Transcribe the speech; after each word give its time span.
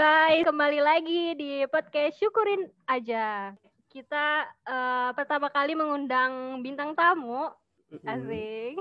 guys, 0.00 0.48
kembali 0.48 0.80
lagi 0.80 1.22
di 1.36 1.50
podcast 1.68 2.16
Syukurin 2.16 2.72
Aja. 2.88 3.52
Kita 3.92 4.48
uh, 4.64 5.12
pertama 5.12 5.52
kali 5.52 5.76
mengundang 5.76 6.64
bintang 6.64 6.96
tamu, 6.96 7.52
asik. 8.08 8.80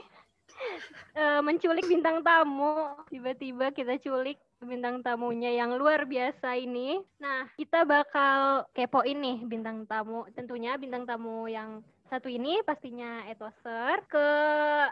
Uh, 1.20 1.44
menculik 1.44 1.84
bintang 1.92 2.24
tamu, 2.24 2.96
tiba-tiba 3.12 3.68
kita 3.76 4.00
culik 4.00 4.40
bintang 4.64 5.04
tamunya 5.04 5.60
yang 5.60 5.76
luar 5.76 6.08
biasa 6.08 6.56
ini. 6.56 7.04
Nah, 7.20 7.52
kita 7.60 7.84
bakal 7.84 8.72
kepo 8.72 9.04
ini 9.04 9.44
bintang 9.44 9.84
tamu. 9.92 10.24
Tentunya 10.32 10.80
bintang 10.80 11.04
tamu 11.04 11.52
yang 11.52 11.84
satu 12.08 12.32
ini 12.32 12.64
pastinya 12.64 13.28
Etoser 13.28 14.08
ke 14.08 14.28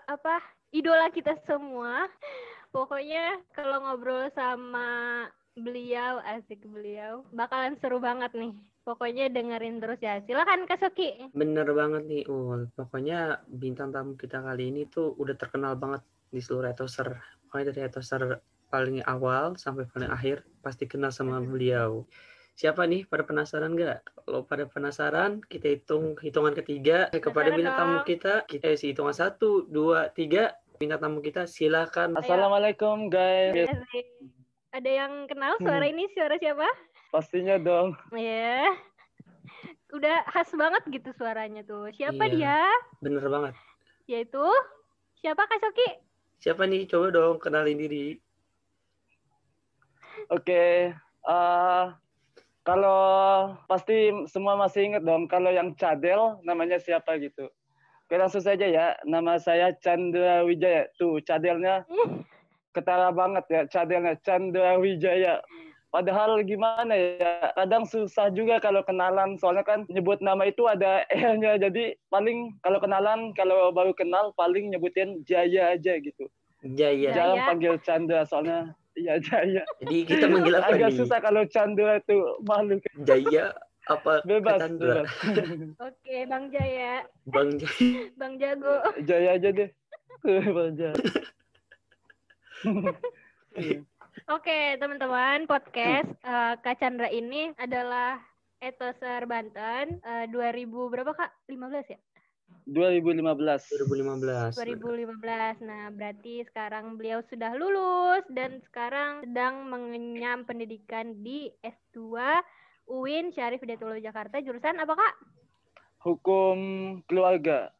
apa 0.04 0.44
idola 0.76 1.08
kita 1.08 1.40
semua. 1.48 2.12
Pokoknya 2.76 3.40
kalau 3.56 3.80
ngobrol 3.80 4.28
sama 4.36 5.24
beliau, 5.58 6.22
asik 6.22 6.62
beliau, 6.70 7.26
bakalan 7.34 7.76
seru 7.82 7.98
banget 7.98 8.32
nih. 8.38 8.54
Pokoknya 8.88 9.28
dengerin 9.28 9.84
terus 9.84 10.00
ya. 10.00 10.24
Silakan 10.24 10.64
Kak 10.64 10.80
Soki. 10.80 11.28
Bener 11.36 11.68
banget 11.76 12.08
nih, 12.08 12.24
Ul. 12.32 12.72
Pokoknya 12.72 13.44
bintang 13.52 13.92
tamu 13.92 14.16
kita 14.16 14.40
kali 14.40 14.72
ini 14.72 14.88
tuh 14.88 15.12
udah 15.20 15.36
terkenal 15.36 15.76
banget 15.76 16.00
di 16.32 16.40
seluruh 16.40 16.72
etoser. 16.72 17.20
Pokoknya 17.48 17.76
dari 17.76 17.82
etoser 17.84 18.40
paling 18.72 19.04
awal 19.04 19.60
sampai 19.60 19.88
paling 19.92 20.08
akhir 20.08 20.48
pasti 20.64 20.88
kenal 20.88 21.12
sama 21.12 21.44
beliau. 21.44 22.08
Siapa 22.56 22.88
nih? 22.88 23.06
Pada 23.06 23.28
penasaran 23.28 23.76
nggak? 23.76 24.24
Kalau 24.24 24.42
pada 24.48 24.66
penasaran, 24.66 25.44
kita 25.46 25.68
hitung 25.68 26.16
hitungan 26.24 26.56
ketiga 26.56 27.12
kepada 27.12 27.52
bintang 27.52 27.76
tamu 27.76 27.98
kita. 28.08 28.48
Kita 28.48 28.72
isi 28.72 28.96
hitungan 28.96 29.14
satu, 29.14 29.68
dua, 29.68 30.16
tiga. 30.16 30.56
Bintang 30.80 31.04
tamu 31.04 31.20
kita 31.20 31.44
silakan. 31.44 32.16
Assalamualaikum 32.16 33.12
guys. 33.12 33.68
Ada 34.76 34.90
yang 34.90 35.14
kenal 35.32 35.56
suara 35.64 35.86
hmm. 35.88 35.94
ini? 35.96 36.04
Suara 36.12 36.36
siapa? 36.36 36.68
Pastinya 37.14 37.56
dong. 37.56 37.96
Iya. 38.12 38.68
Yeah. 38.68 38.68
Udah 39.96 40.28
khas 40.28 40.52
banget 40.52 40.84
gitu 40.92 41.10
suaranya 41.16 41.64
tuh. 41.64 41.88
Siapa 41.96 42.28
iya. 42.28 42.36
dia? 42.36 42.60
Bener 43.00 43.24
banget. 43.32 43.54
Yaitu 44.08 44.44
siapa 45.24 45.48
Kak 45.48 45.64
Soki? 45.64 45.88
Siapa 46.44 46.68
nih? 46.68 46.84
Coba 46.92 47.08
dong 47.16 47.40
kenalin 47.40 47.80
diri. 47.80 48.20
Oke, 50.28 50.50
okay. 50.50 50.72
uh, 51.30 51.32
eh, 51.32 51.86
kalau 52.66 53.00
pasti 53.70 54.12
semua 54.28 54.60
masih 54.60 54.92
ingat 54.92 55.06
dong 55.06 55.30
kalau 55.30 55.54
yang 55.54 55.72
cadel 55.78 56.42
namanya 56.44 56.82
siapa 56.82 57.16
gitu. 57.22 57.48
Oke 58.04 58.16
langsung 58.20 58.44
saja 58.44 58.66
ya, 58.68 58.98
nama 59.08 59.40
saya 59.40 59.72
Chandra 59.80 60.44
Wijaya. 60.44 60.90
Tuh 61.00 61.24
cadelnya 61.24 61.88
ketara 62.76 63.12
banget 63.12 63.46
ya 63.50 63.62
cadelnya 63.70 64.16
Chandra 64.24 64.80
Wijaya. 64.80 65.40
Padahal 65.88 66.44
gimana 66.44 66.92
ya, 66.94 67.56
kadang 67.56 67.88
susah 67.88 68.28
juga 68.36 68.60
kalau 68.60 68.84
kenalan, 68.84 69.40
soalnya 69.40 69.64
kan 69.64 69.88
nyebut 69.88 70.20
nama 70.20 70.44
itu 70.44 70.68
ada 70.68 71.08
E-nya, 71.08 71.56
jadi 71.56 71.96
paling 72.12 72.60
kalau 72.60 72.84
kenalan, 72.84 73.32
kalau 73.40 73.72
baru 73.72 73.96
kenal 73.96 74.36
paling 74.36 74.68
nyebutin 74.68 75.24
Jaya 75.24 75.80
aja 75.80 75.96
gitu. 75.96 76.28
Jaya. 76.76 77.16
Jangan 77.16 77.38
panggil 77.48 77.74
Chandra, 77.88 78.28
soalnya 78.28 78.76
Iya 78.98 79.16
Jaya. 79.22 79.64
Jadi 79.86 79.98
kita 80.10 80.26
manggil 80.26 80.54
apa 80.58 80.74
Agak 80.74 80.90
nih? 80.90 80.98
susah 80.98 81.20
kalau 81.22 81.46
Chandra 81.46 82.02
itu 82.02 82.18
malu. 82.44 82.82
Jaya 83.06 83.54
apa 83.86 84.26
bebas, 84.26 84.60
Chandra? 84.60 85.06
Oke, 85.88 86.18
Bang 86.26 86.50
Jaya. 86.50 87.06
Bang 87.30 87.62
Jaya. 87.62 88.10
Bang 88.18 88.34
Jago. 88.42 88.76
Jaya 89.06 89.38
aja 89.38 89.50
deh. 89.54 89.70
Bang 90.26 90.74
Jaya. 90.74 90.98
Oke, 94.36 94.60
teman-teman, 94.82 95.46
podcast 95.46 96.10
uh, 96.26 96.58
Kak 96.58 96.82
Chandra 96.82 97.06
ini 97.14 97.54
adalah 97.62 98.18
Etoser 98.58 99.30
Banten 99.30 100.02
uh, 100.02 100.26
2000 100.34 100.66
berapa 100.66 101.14
Kak? 101.14 101.32
15 101.46 101.94
ya? 101.94 102.00
2015. 102.68 103.24
2015. 103.24 104.58
2015. 104.58 105.64
Nah, 105.64 105.94
berarti 105.94 106.44
sekarang 106.50 106.98
beliau 106.98 107.22
sudah 107.30 107.54
lulus 107.56 108.26
dan 108.34 108.60
sekarang 108.68 109.24
sedang 109.24 109.70
mengenyam 109.70 110.44
pendidikan 110.44 111.16
di 111.22 111.54
S2 111.64 112.20
UIN 112.90 113.32
Syarif 113.32 113.62
Hidayatullah 113.62 114.04
Jakarta. 114.04 114.42
Jurusan 114.42 114.82
apa, 114.82 114.98
Kak? 114.98 115.14
Hukum 116.04 116.58
keluarga. 117.06 117.72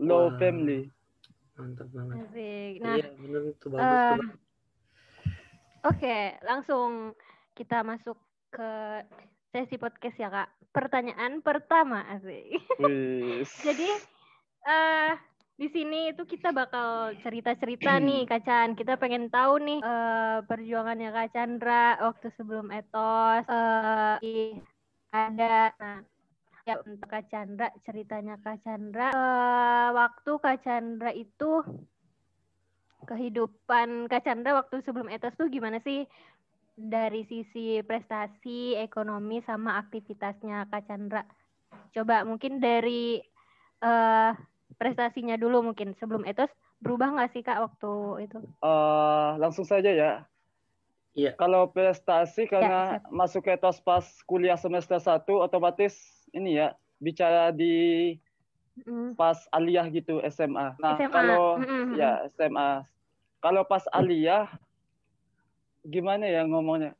Law 0.00 0.32
wow. 0.32 0.38
family 0.40 0.90
mantap 1.56 1.88
banget. 1.92 2.16
Asik. 2.26 2.74
nah 2.80 2.94
iya 2.96 3.08
bener 3.16 3.42
itu 3.52 3.66
bagus 3.68 3.84
uh, 3.84 4.16
tuh 4.16 4.16
oke 4.22 5.98
okay, 5.98 6.22
langsung 6.46 6.90
kita 7.52 7.84
masuk 7.84 8.16
ke 8.52 8.70
sesi 9.52 9.76
podcast 9.76 10.16
ya 10.16 10.32
kak. 10.32 10.48
Pertanyaan 10.72 11.44
pertama 11.44 12.08
asik. 12.16 12.56
Jadi 13.68 13.88
uh, 14.64 15.12
di 15.60 15.68
sini 15.68 16.16
itu 16.16 16.24
kita 16.24 16.48
bakal 16.50 17.12
cerita-cerita 17.20 18.00
nih 18.08 18.24
Kak 18.24 18.42
Chan. 18.48 18.72
Kita 18.72 18.96
pengen 18.96 19.28
tahu 19.28 19.60
nih 19.60 19.80
uh, 19.84 20.40
perjuangannya 20.48 21.12
Kak 21.12 21.30
Chandra 21.36 22.00
waktu 22.00 22.32
sebelum 22.40 22.72
etos 22.72 23.44
uh, 23.52 24.16
ada 25.12 25.76
nah 25.76 26.00
ya 26.62 26.78
untuk 26.78 27.10
Kak 27.10 27.26
Chandra 27.26 27.74
ceritanya 27.82 28.38
Kak 28.38 28.62
Chandra 28.62 29.10
uh, 29.10 29.88
waktu 29.98 30.32
Kak 30.38 30.58
Chandra 30.62 31.10
itu 31.10 31.62
kehidupan 33.02 34.06
Kak 34.06 34.22
Chandra 34.22 34.62
waktu 34.62 34.78
sebelum 34.86 35.10
etos 35.10 35.34
tuh 35.34 35.50
gimana 35.50 35.82
sih 35.82 36.06
dari 36.78 37.26
sisi 37.26 37.82
prestasi 37.82 38.78
ekonomi 38.78 39.42
sama 39.42 39.82
aktivitasnya 39.82 40.70
Kak 40.70 40.86
Chandra 40.86 41.26
coba 41.92 42.22
mungkin 42.22 42.62
dari 42.62 43.18
uh, 43.82 44.32
prestasinya 44.78 45.34
dulu 45.34 45.66
mungkin 45.66 45.98
sebelum 45.98 46.22
etos 46.24 46.48
berubah 46.82 47.14
nggak 47.14 47.30
sih 47.34 47.42
kak 47.46 47.62
waktu 47.62 47.92
itu? 48.26 48.38
Uh, 48.58 49.38
langsung 49.38 49.62
saja 49.62 49.90
ya. 49.90 50.12
Iya. 51.12 51.36
Kalau 51.36 51.68
prestasi 51.70 52.48
karena 52.48 52.98
ya, 52.98 53.10
masuk 53.12 53.46
etos 53.46 53.78
pas 53.84 54.02
kuliah 54.24 54.56
semester 54.56 54.96
1 54.96 55.28
otomatis 55.28 56.21
ini 56.32 56.58
ya 56.58 56.74
bicara 56.98 57.52
di 57.52 58.16
mm. 58.84 59.14
pas 59.18 59.36
aliyah 59.52 59.86
gitu 59.92 60.18
SMA. 60.32 60.76
Nah 60.80 60.96
SMA. 60.96 61.12
kalau 61.12 61.60
mm-hmm. 61.60 61.98
ya 61.98 62.26
SMA, 62.36 62.70
kalau 63.44 63.62
pas 63.68 63.84
aliyah 63.92 64.48
gimana 65.84 66.24
ya 66.24 66.46
ngomongnya? 66.48 66.96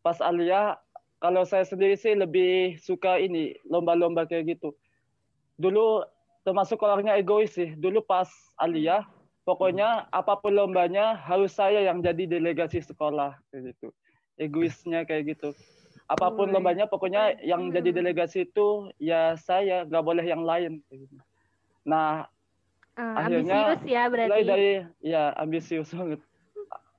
Pas 0.00 0.18
aliyah 0.22 0.80
kalau 1.18 1.42
saya 1.42 1.66
sendiri 1.66 1.98
sih 1.98 2.14
lebih 2.14 2.78
suka 2.78 3.18
ini 3.18 3.58
lomba-lomba 3.66 4.24
kayak 4.24 4.58
gitu. 4.58 4.72
Dulu 5.58 6.06
termasuk 6.46 6.78
orangnya 6.80 7.18
egois 7.18 7.52
sih. 7.52 7.74
Dulu 7.74 8.00
pas 8.00 8.30
aliyah 8.62 9.04
pokoknya 9.42 10.06
apa 10.14 10.38
pun 10.38 10.54
lombanya 10.54 11.18
harus 11.18 11.56
saya 11.56 11.82
yang 11.82 12.00
jadi 12.00 12.38
delegasi 12.38 12.80
sekolah 12.80 13.34
kayak 13.50 13.74
gitu. 13.74 13.90
Egoisnya 14.38 15.02
kayak 15.02 15.34
gitu 15.34 15.50
apa 16.08 16.32
pun 16.32 16.48
lombanya 16.48 16.88
pokoknya 16.88 17.36
yang 17.44 17.68
jadi 17.68 17.92
delegasi 17.92 18.48
itu 18.48 18.88
ya 18.96 19.36
saya 19.36 19.84
nggak 19.84 20.04
boleh 20.04 20.24
yang 20.24 20.40
lain. 20.40 20.80
Nah 21.84 22.24
uh, 22.96 23.14
akhirnya 23.20 23.76
ya 23.84 24.08
berarti. 24.08 24.28
mulai 24.32 24.44
dari 24.48 24.72
ya 25.04 25.36
ambisius 25.36 25.92
banget. 25.92 26.24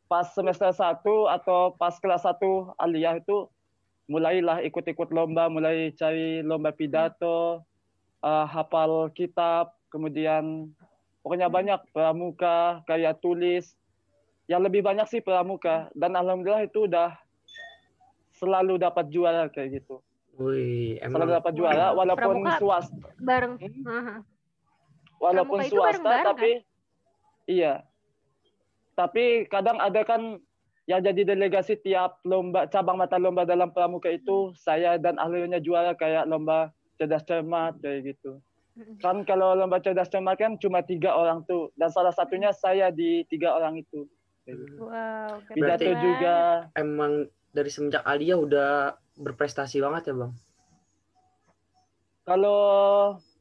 Pas 0.06 0.30
semester 0.30 0.70
1 0.70 1.02
atau 1.42 1.74
pas 1.74 1.98
kelas 1.98 2.22
1 2.26 2.38
aliyah 2.78 3.18
itu 3.18 3.50
mulailah 4.10 4.62
ikut-ikut 4.66 5.10
lomba 5.10 5.50
mulai 5.50 5.94
cari 5.94 6.42
lomba 6.46 6.74
pidato 6.74 7.66
uh, 8.22 8.46
hafal 8.46 9.10
kitab 9.14 9.74
kemudian 9.94 10.70
pokoknya 11.26 11.50
banyak 11.50 11.82
pramuka 11.90 12.86
karya 12.86 13.18
tulis. 13.18 13.74
Yang 14.50 14.62
lebih 14.70 14.82
banyak 14.82 15.06
sih 15.10 15.22
pramuka. 15.22 15.94
Dan 15.94 16.18
alhamdulillah 16.18 16.66
itu 16.66 16.90
udah 16.90 17.14
selalu 18.40 18.80
dapat 18.80 19.12
juara 19.12 19.52
kayak 19.52 19.84
gitu. 19.84 20.00
Wih, 20.40 20.96
emang 21.04 21.28
selalu 21.28 21.32
dapat 21.36 21.54
juara 21.60 21.86
walaupun 21.92 22.48
swasta. 22.56 23.08
Bareng. 23.20 23.60
Hmm? 23.60 24.24
Walaupun 25.20 25.60
swasta 25.68 26.00
bareng, 26.00 26.26
tapi 26.32 26.52
kan? 26.64 27.52
iya. 27.52 27.74
Tapi 28.96 29.48
kadang 29.52 29.80
ada 29.84 30.04
kan 30.08 30.40
yang 30.88 31.04
jadi 31.04 31.36
delegasi 31.36 31.78
tiap 31.84 32.18
lomba 32.24 32.66
cabang 32.72 32.98
mata 32.98 33.20
lomba 33.20 33.46
dalam 33.46 33.70
pramuka 33.70 34.10
itu 34.10 34.50
hmm. 34.50 34.56
saya 34.58 34.96
dan 34.96 35.20
ahlinya 35.20 35.60
juara 35.60 35.94
kayak 35.94 36.26
lomba 36.26 36.72
cerdas 36.96 37.22
cermat 37.28 37.76
kayak 37.84 38.16
gitu. 38.16 38.40
Hmm. 38.80 38.96
Kan 39.04 39.18
kalau 39.28 39.60
lomba 39.60 39.84
cerdas 39.84 40.08
cermat 40.08 40.40
kan 40.40 40.56
cuma 40.56 40.80
tiga 40.82 41.14
orang 41.14 41.44
tuh 41.46 41.70
dan 41.76 41.92
salah 41.92 42.16
satunya 42.16 42.56
saya 42.56 42.90
di 42.96 43.28
tiga 43.28 43.60
orang 43.60 43.84
itu. 43.84 44.08
Wow, 44.82 45.46
Pidato 45.54 45.94
juga. 46.02 46.66
Emang 46.74 47.30
dari 47.56 47.70
semenjak 47.72 48.06
Alia 48.06 48.38
udah 48.38 48.94
berprestasi 49.20 49.82
banget 49.82 50.14
ya 50.14 50.16
bang? 50.16 50.34
Kalau 52.28 52.62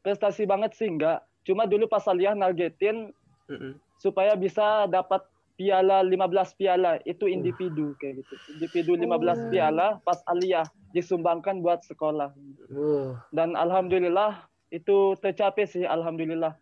prestasi 0.00 0.48
banget 0.48 0.72
sih 0.74 0.88
enggak. 0.88 1.24
Cuma 1.44 1.68
dulu 1.68 1.88
pas 1.88 2.04
Alia 2.08 2.32
nargetin 2.32 3.12
mm 3.48 3.56
-mm. 3.56 3.72
supaya 4.00 4.32
bisa 4.36 4.88
dapat 4.88 5.24
piala 5.58 6.06
15 6.06 6.54
piala 6.54 7.02
itu 7.02 7.26
individu 7.26 7.92
kayak 7.98 8.22
gitu. 8.22 8.34
Individu 8.54 8.92
15 8.94 9.10
oh. 9.10 9.36
piala 9.50 9.86
pas 10.06 10.22
aliyah 10.30 10.64
disumbangkan 10.94 11.58
buat 11.58 11.82
sekolah. 11.82 12.30
Oh. 12.70 13.18
Dan 13.34 13.58
alhamdulillah 13.58 14.46
itu 14.70 15.18
tercapai 15.18 15.66
sih 15.66 15.82
alhamdulillah. 15.82 16.54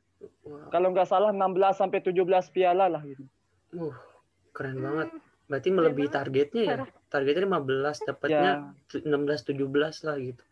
Wow. 0.48 0.72
Kalau 0.72 0.96
nggak 0.96 1.12
salah 1.12 1.28
16 1.28 1.76
sampai 1.76 2.00
17 2.00 2.24
piala 2.56 2.88
lah 2.88 3.04
gitu. 3.04 3.20
Uh, 3.76 3.92
keren 4.56 4.80
banget. 4.80 5.12
Berarti 5.46 5.68
melebihi 5.70 6.10
targetnya 6.10 6.62
ya? 6.66 6.76
Targetnya 7.06 7.46
15, 7.46 8.08
dapatnya 8.10 8.74
ya. 8.90 9.02
16 9.02 9.50
17 9.54 10.06
lah 10.06 10.16
gitu. 10.18 10.44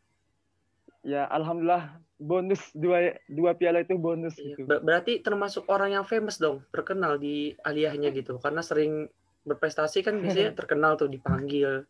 Ya, 1.05 1.29
alhamdulillah 1.29 2.01
bonus 2.17 2.73
dua 2.73 3.19
dua 3.29 3.53
piala 3.59 3.85
itu 3.85 3.99
bonus 4.01 4.39
iya. 4.41 4.57
gitu. 4.57 4.65
Ber 4.65 4.81
berarti 4.81 5.21
termasuk 5.21 5.69
orang 5.69 5.93
yang 6.01 6.07
famous 6.09 6.41
dong, 6.41 6.65
terkenal 6.73 7.21
di 7.21 7.53
aliyahnya 7.61 8.15
gitu. 8.15 8.41
Karena 8.41 8.65
sering 8.65 9.11
berprestasi 9.45 10.01
kan 10.01 10.17
biasanya 10.23 10.57
terkenal 10.59 10.97
tuh 10.97 11.11
dipanggil 11.13 11.85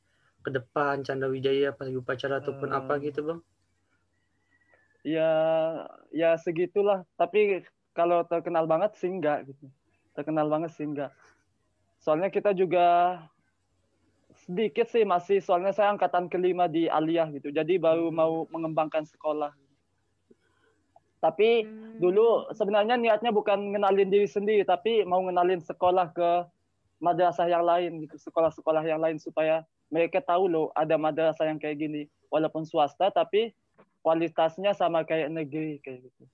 ke 0.45 0.51
depan 0.51 1.06
Chandra 1.06 1.31
Wijaya 1.31 1.73
pas 1.73 1.87
upacara 1.89 2.43
ataupun 2.43 2.75
uh, 2.75 2.83
apa 2.83 2.99
gitu, 3.01 3.23
Bang. 3.23 3.41
Ya, 5.06 5.31
ya 6.11 6.35
segitulah. 6.41 7.06
Tapi 7.15 7.62
kalau 7.95 8.27
terkenal 8.27 8.67
banget 8.67 8.99
sih 8.99 9.12
enggak 9.12 9.47
gitu. 9.47 9.71
Terkenal 10.17 10.51
banget 10.51 10.75
sih 10.75 10.89
enggak. 10.89 11.15
Soalnya 12.05 12.29
kita 12.29 12.53
juga 12.53 13.17
sedikit 14.45 14.85
sih 14.93 15.09
masih 15.09 15.41
soalnya 15.41 15.73
saya 15.73 15.89
angkatan 15.97 16.29
kelima 16.29 16.69
di 16.69 16.85
aliyah 16.85 17.33
gitu. 17.33 17.49
Jadi 17.49 17.81
baru 17.81 18.12
hmm. 18.12 18.17
mau 18.17 18.45
mengembangkan 18.53 19.09
sekolah. 19.09 19.56
Tapi 21.25 21.65
hmm. 21.65 22.05
dulu 22.05 22.53
sebenarnya 22.53 23.01
niatnya 23.01 23.33
bukan 23.33 23.73
ngenalin 23.73 24.12
diri 24.12 24.29
sendiri, 24.29 24.69
tapi 24.69 25.01
mau 25.09 25.25
ngenalin 25.25 25.65
sekolah 25.65 26.12
ke 26.12 26.45
madrasah 27.01 27.49
yang 27.49 27.65
lain 27.65 28.05
gitu, 28.05 28.21
sekolah-sekolah 28.21 28.85
yang 28.85 29.01
lain 29.01 29.17
supaya 29.17 29.65
mereka 29.89 30.21
tahu 30.21 30.45
loh 30.53 30.69
ada 30.77 31.01
madrasah 31.01 31.49
yang 31.49 31.56
kayak 31.56 31.81
gini, 31.81 32.03
walaupun 32.29 32.69
swasta 32.69 33.09
tapi 33.09 33.56
kualitasnya 34.05 34.77
sama 34.77 35.09
kayak 35.09 35.33
negeri 35.33 35.81
kayak 35.81 36.05
gitu. 36.05 36.25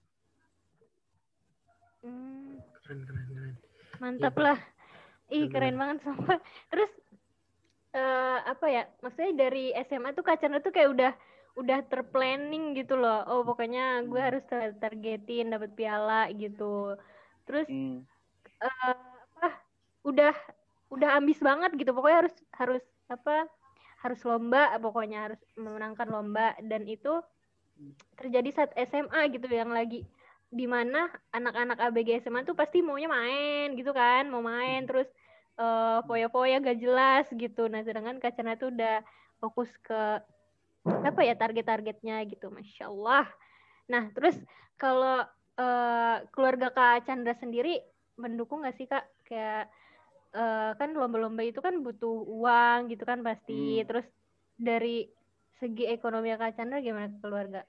Hmm. 2.02 2.58
Keren 2.82 3.06
keren 3.06 3.24
keren. 3.30 3.54
Mantap 4.02 4.34
ya, 4.34 4.42
lah. 4.42 4.58
Ih 5.30 5.46
keren 5.48 5.78
banget 5.78 6.02
sama. 6.02 6.38
Terus 6.70 6.90
uh, 7.94 8.38
apa 8.46 8.66
ya? 8.66 8.82
Maksudnya 9.02 9.32
dari 9.48 9.74
SMA 9.86 10.12
tuh 10.12 10.26
Kak 10.26 10.42
tuh 10.42 10.74
kayak 10.74 10.90
udah 10.90 11.12
udah 11.58 11.82
terplanning 11.90 12.78
gitu 12.78 12.94
loh 12.94 13.26
oh 13.26 13.42
pokoknya 13.42 14.06
gue 14.06 14.16
hmm. 14.16 14.28
harus 14.30 14.44
targetin 14.78 15.50
dapat 15.50 15.74
piala 15.74 16.30
gitu 16.30 16.94
terus 17.42 17.66
hmm. 17.66 18.06
uh, 18.62 18.94
apa 19.34 19.50
udah 20.06 20.34
udah 20.94 21.10
ambis 21.18 21.42
banget 21.42 21.74
gitu 21.74 21.90
pokoknya 21.90 22.26
harus 22.26 22.36
harus 22.54 22.84
apa 23.10 23.50
harus 24.00 24.20
lomba 24.22 24.72
pokoknya 24.78 25.30
harus 25.30 25.40
memenangkan 25.58 26.08
lomba 26.08 26.54
dan 26.64 26.86
itu 26.86 27.20
terjadi 28.16 28.50
saat 28.54 28.70
SMA 28.76 29.34
gitu 29.34 29.50
yang 29.50 29.72
lagi 29.74 30.06
di 30.50 30.66
mana 30.66 31.06
anak-anak 31.30 31.78
ABG 31.78 32.26
SMA 32.26 32.42
tuh 32.42 32.58
pasti 32.58 32.82
maunya 32.82 33.06
main 33.06 33.74
gitu 33.78 33.94
kan 33.94 34.26
mau 34.26 34.42
main 34.42 34.82
terus 34.86 35.06
uh, 35.60 35.98
foya-foya 36.08 36.64
gak 36.64 36.80
jelas 36.80 37.28
gitu. 37.28 37.68
Nah 37.68 37.84
sedangkan 37.84 38.16
Kacana 38.18 38.56
tuh 38.56 38.72
udah 38.72 39.04
fokus 39.38 39.68
ke 39.84 40.00
apa 40.80 41.20
ya 41.20 41.36
target-targetnya 41.36 42.24
gitu 42.32 42.48
masya 42.48 42.88
Allah. 42.88 43.28
Nah 43.92 44.08
terus 44.16 44.36
kalau 44.80 45.20
uh, 45.60 46.16
keluarga 46.32 46.72
kak 46.72 47.04
Chandra 47.04 47.36
sendiri 47.36 47.84
mendukung 48.16 48.64
nggak 48.64 48.76
sih 48.80 48.88
kak? 48.88 49.04
Kayak 49.28 49.68
uh, 50.32 50.72
kan 50.80 50.96
lomba-lomba 50.96 51.44
itu 51.44 51.60
kan 51.60 51.84
butuh 51.84 52.24
uang 52.24 52.88
gitu 52.88 53.04
kan 53.04 53.20
pasti. 53.20 53.84
Hmm. 53.84 53.86
terus 53.86 54.06
dari 54.56 55.08
segi 55.60 55.84
ekonomi 55.92 56.32
kak 56.32 56.56
Chandra 56.56 56.80
gimana 56.80 57.12
keluarga? 57.20 57.68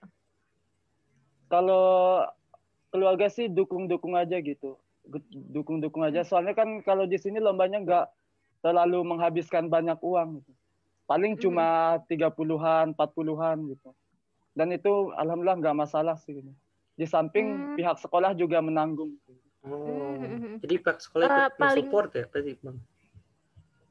Kalau 1.51 2.23
keluarga 2.95 3.27
sih 3.27 3.51
dukung-dukung 3.51 4.15
aja 4.15 4.39
gitu 4.39 4.79
dukung-dukung 5.31 6.05
aja 6.05 6.21
soalnya 6.21 6.53
kan 6.53 6.79
kalau 6.85 7.09
di 7.09 7.17
sini 7.17 7.41
lombanya 7.41 7.81
nggak 7.81 8.05
terlalu 8.61 9.01
menghabiskan 9.01 9.67
banyak 9.67 9.97
uang 9.99 10.39
gitu 10.39 10.51
paling 11.11 11.35
cuma 11.35 11.99
tiga 12.07 12.31
puluhan, 12.31 12.95
empat 12.95 13.11
puluhan 13.11 13.67
gitu. 13.67 13.91
Dan 14.55 14.71
itu 14.71 15.11
alhamdulillah 15.19 15.59
nggak 15.59 15.75
masalah 15.75 16.15
sih. 16.15 16.39
Gitu. 16.39 16.51
Di 16.95 17.03
samping 17.03 17.51
hmm. 17.51 17.75
pihak 17.75 17.99
sekolah 17.99 18.31
juga 18.31 18.63
menanggung. 18.63 19.19
Oh, 19.67 20.15
hmm. 20.15 20.63
jadi 20.63 20.79
pihak 20.79 21.03
sekolah 21.03 21.27
uh, 21.27 21.35
itu 21.35 21.59
paling... 21.59 21.85
mensupport 21.91 22.09
ya 22.15 22.25
tadi 22.31 22.51
bang? 22.63 22.77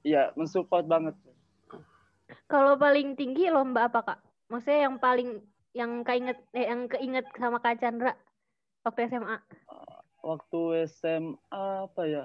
Iya, 0.01 0.23
mensupport 0.33 0.85
banget. 0.89 1.15
Kalau 2.49 2.75
paling 2.81 3.15
tinggi 3.21 3.53
lomba 3.53 3.93
apa 3.93 4.01
kak? 4.01 4.19
Maksudnya 4.49 4.89
yang 4.89 4.97
paling 4.97 5.29
yang 5.71 6.03
keinget 6.03 6.41
eh, 6.57 6.67
yang 6.67 6.89
keinget 6.89 7.29
sama 7.37 7.61
kak 7.61 7.79
Chandra 7.79 8.17
waktu 8.83 9.13
SMA? 9.13 9.39
Waktu 10.21 10.61
SMA 10.89 11.89
apa 11.89 12.03
ya? 12.05 12.25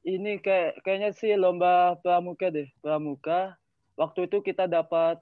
Ini 0.00 0.40
kayak 0.40 0.80
kayaknya 0.80 1.10
sih 1.12 1.36
lomba 1.36 2.00
pramuka 2.00 2.48
deh, 2.48 2.72
pramuka 2.80 3.60
waktu 4.00 4.24
itu 4.24 4.40
kita 4.40 4.64
dapat 4.64 5.20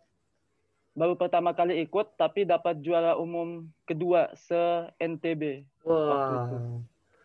baru 0.95 1.19
pertama 1.19 1.51
kali 1.51 1.83
ikut 1.83 2.15
tapi 2.15 2.47
dapat 2.47 2.79
juara 2.79 3.19
umum 3.19 3.67
kedua 3.91 4.31
se 4.39 4.87
NTB. 5.03 5.67
Wow. 5.83 6.79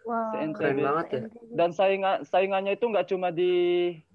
Wow. 0.03 0.31
Se 0.33 0.37
NTB. 0.49 0.77
banget 0.81 1.07
ya. 1.13 1.21
Dan 1.53 1.69
saingan 1.69 2.25
saingannya 2.25 2.73
itu 2.73 2.89
nggak 2.89 3.07
cuma 3.13 3.29
di 3.29 3.53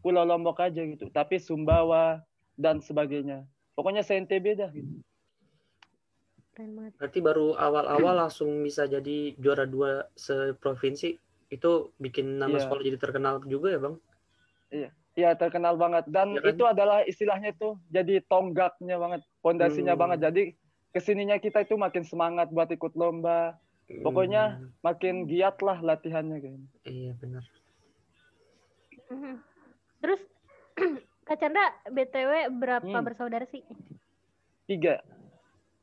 Pulau 0.02 0.26
Lombok 0.26 0.58
aja 0.58 0.82
gitu, 0.82 1.06
tapi 1.14 1.38
Sumbawa 1.38 2.22
dan 2.58 2.82
sebagainya. 2.82 3.46
Pokoknya 3.78 4.02
se 4.02 4.18
NTB 4.18 4.58
dah 4.58 4.70
gitu. 4.74 4.98
Berarti 6.98 7.18
baru 7.22 7.54
awal-awal 7.54 8.26
langsung 8.26 8.66
bisa 8.66 8.90
jadi 8.90 9.38
juara 9.38 9.62
dua 9.62 10.10
seprovinsi 10.18 11.14
itu 11.48 11.70
bikin 12.02 12.36
nama 12.36 12.58
yeah. 12.58 12.62
sekolah 12.66 12.82
jadi 12.82 12.98
terkenal 12.98 13.34
juga 13.46 13.68
ya 13.70 13.80
bang? 13.80 13.94
Iya. 14.68 14.90
Iya 15.18 15.30
terkenal 15.34 15.74
banget 15.74 16.06
dan 16.14 16.38
ya 16.38 16.42
kan? 16.42 16.50
itu 16.54 16.62
adalah 16.62 16.98
istilahnya 17.02 17.50
tuh 17.58 17.74
jadi 17.90 18.22
tonggaknya 18.30 19.02
banget, 19.02 19.22
pondasinya 19.42 19.98
hmm. 19.98 20.02
banget. 20.02 20.18
Jadi 20.30 20.42
ke 20.94 21.00
sininya 21.02 21.36
kita 21.42 21.66
itu 21.66 21.74
makin 21.74 22.06
semangat 22.06 22.50
buat 22.54 22.70
ikut 22.70 22.94
lomba. 22.94 23.58
Pokoknya 23.88 24.60
hmm. 24.60 24.84
makin 24.84 25.26
giat 25.26 25.58
lah 25.64 25.80
latihannya 25.80 26.38
kayaknya. 26.38 26.68
Iya 26.86 27.12
benar. 27.18 27.44
Mm-hmm. 29.08 29.34
Terus 30.04 30.20
Kak 31.26 31.36
Chandra 31.40 31.66
BTW 31.88 32.52
berapa 32.56 32.84
hmm. 32.84 33.04
bersaudara 33.04 33.48
sih? 33.48 33.64
Tiga. 34.68 35.00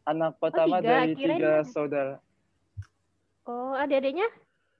Anak 0.06 0.38
oh, 0.38 0.40
pertama 0.42 0.78
oh, 0.78 0.82
tiga. 0.82 0.90
dari 0.90 1.12
Kirain 1.18 1.40
tiga 1.42 1.54
saudara. 1.66 2.16
Oh, 3.46 3.74
adik-adiknya 3.78 4.30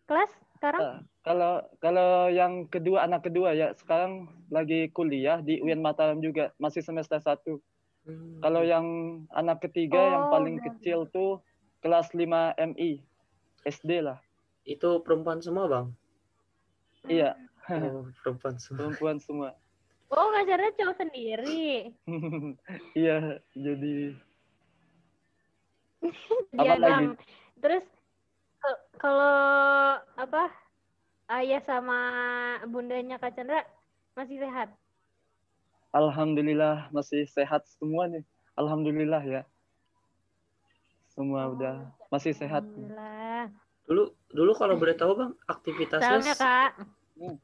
kelas 0.06 0.32
sekarang? 0.58 0.82
Uh, 0.82 1.00
kalau 1.26 1.54
kalau 1.82 2.30
yang 2.30 2.70
kedua 2.70 3.06
anak 3.06 3.26
kedua 3.26 3.54
ya 3.58 3.74
sekarang 3.78 4.30
lagi 4.54 4.90
kuliah 4.94 5.42
di 5.42 5.58
UIN 5.62 5.82
Mataram 5.82 6.22
juga 6.22 6.54
masih 6.62 6.86
semester 6.86 7.18
satu. 7.22 7.58
Hmm. 8.06 8.38
Kalau 8.42 8.62
yang 8.62 8.86
anak 9.34 9.66
ketiga 9.66 9.98
oh, 9.98 10.10
yang 10.14 10.26
paling 10.30 10.56
benar. 10.62 10.66
kecil 10.78 11.10
tuh 11.10 11.42
kelas 11.82 12.14
5 12.14 12.58
MI 12.74 13.02
SD 13.66 14.06
lah. 14.06 14.22
Itu 14.66 15.02
perempuan 15.02 15.42
semua 15.42 15.66
bang? 15.66 15.88
Iya. 17.10 17.38
Oh, 17.66 18.06
perempuan 18.22 18.62
semua. 18.62 18.78
Perempuan 18.78 19.18
semua. 19.18 19.50
Oh 20.14 20.30
ngajarnya 20.38 20.78
cowok 20.78 20.96
sendiri. 21.02 21.90
iya 23.02 23.42
jadi. 23.58 24.14
Bang. 26.84 27.18
Terus 27.62 27.86
kalau 28.98 29.38
apa 30.18 30.50
ayah 31.40 31.62
sama 31.62 32.00
bundanya 32.70 33.22
Kak 33.22 33.38
Chandra 33.38 33.66
masih 34.18 34.42
sehat? 34.42 34.70
Alhamdulillah 35.96 36.92
masih 36.92 37.24
sehat 37.30 37.64
semua 37.80 38.12
nih. 38.12 38.24
Alhamdulillah 38.60 39.24
ya. 39.24 39.42
Semua 41.16 41.48
oh, 41.48 41.56
udah 41.56 41.88
masih 42.12 42.36
sehat. 42.36 42.68
Dulu 43.88 44.12
dulu 44.36 44.52
kalau 44.60 44.76
boleh 44.76 44.96
tahu 45.00 45.16
Bang, 45.16 45.32
aktivitasnya 45.48 46.20
Salamnya, 46.20 46.36
Kak. 46.36 46.72
Hmm. 47.16 47.36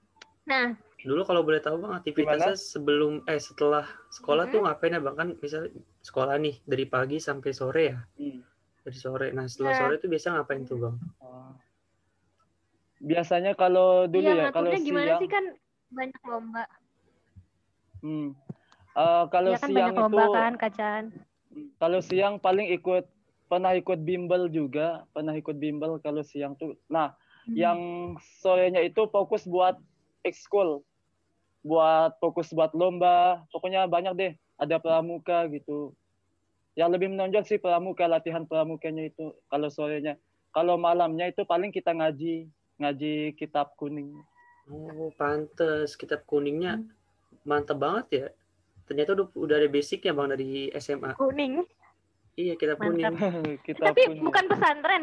Nah, 0.44 0.68
dulu 1.00 1.22
kalau 1.24 1.42
boleh 1.48 1.64
tahu 1.64 1.80
Bang, 1.80 1.96
aktivitasnya 2.04 2.60
Gimana? 2.60 2.68
sebelum 2.76 3.14
eh 3.32 3.40
setelah 3.40 3.88
sekolah 4.12 4.52
hmm. 4.52 4.54
tuh 4.54 4.60
ngapain 4.68 4.96
ya 4.96 5.00
Bang? 5.00 5.16
Kan 5.16 5.30
misalnya 5.40 5.72
sekolah 6.04 6.36
nih 6.44 6.56
dari 6.68 6.86
pagi 6.92 7.18
sampai 7.24 7.52
sore 7.56 7.84
ya. 7.96 8.00
Hmm. 8.20 8.44
Dari 8.82 8.98
sore. 8.98 9.28
Nah, 9.34 9.46
setelah 9.46 9.72
nah. 9.74 9.80
sore 9.86 9.94
itu 10.02 10.08
biasa 10.10 10.28
ngapain 10.34 10.62
tuh 10.66 10.78
Bang? 10.82 10.96
Oh. 11.22 11.54
Biasanya 13.02 13.58
kalau 13.58 14.06
dulu 14.06 14.30
iya, 14.30 14.50
ya 14.50 14.54
kalau 14.54 14.70
gimana 14.78 15.18
siang 15.18 15.22
sih? 15.22 15.30
Kan 15.30 15.46
banyak 15.92 16.22
lomba. 16.26 16.64
Hmm. 18.02 18.34
uh, 18.98 19.30
kalau 19.30 19.54
ya, 19.54 19.62
kan 19.62 19.70
siang 19.70 19.94
banyak 19.94 19.98
lomba 19.98 20.22
itu 20.26 20.32
kan 20.34 20.54
kacan 20.58 21.04
kalau 21.78 22.00
siang 22.00 22.40
paling 22.40 22.72
ikut 22.72 23.06
pernah 23.52 23.76
ikut 23.76 24.00
bimbel 24.02 24.48
juga. 24.48 25.04
Pernah 25.12 25.36
ikut 25.36 25.60
bimbel 25.60 26.00
kalau 26.00 26.24
siang 26.24 26.56
tuh. 26.56 26.80
Nah 26.88 27.12
hmm. 27.48 27.56
yang 27.56 27.80
sorenya 28.40 28.80
itu 28.86 29.04
fokus 29.12 29.44
buat 29.44 29.76
ekskul. 30.24 30.86
Buat 31.62 32.18
fokus 32.24 32.54
buat 32.56 32.72
lomba. 32.72 33.44
Pokoknya 33.52 33.86
banyak 33.86 34.14
deh. 34.16 34.34
Ada 34.62 34.78
pramuka 34.78 35.50
gitu 35.52 35.92
yang 36.76 36.90
lebih 36.92 37.12
menonjol 37.12 37.44
sih 37.44 37.60
pramuka 37.60 38.08
latihan 38.08 38.48
pramukanya 38.48 39.12
itu 39.12 39.36
kalau 39.52 39.68
sorenya. 39.68 40.16
Kalau 40.52 40.76
malamnya 40.76 41.32
itu 41.32 41.44
paling 41.44 41.72
kita 41.72 41.92
ngaji 41.92 42.48
ngaji 42.80 43.36
kitab 43.36 43.76
kuning. 43.76 44.16
Oh 44.72 45.12
pantes. 45.20 46.00
Kitab 46.00 46.24
kuningnya 46.24 46.80
mantap 47.44 47.80
banget 47.80 48.06
ya. 48.12 48.28
Ternyata 48.88 49.16
udah, 49.16 49.28
udah 49.36 49.56
ada 49.60 49.68
basicnya 49.72 50.12
bang 50.16 50.32
dari 50.32 50.52
SMA 50.80 51.16
kuning? 51.20 51.64
Iya 52.40 52.56
kitab 52.56 52.80
kuning. 52.80 53.16
Kitab 53.68 53.92
tapi 53.92 54.02
kuning. 54.08 54.24
bukan 54.24 54.46
pesantren? 54.48 55.02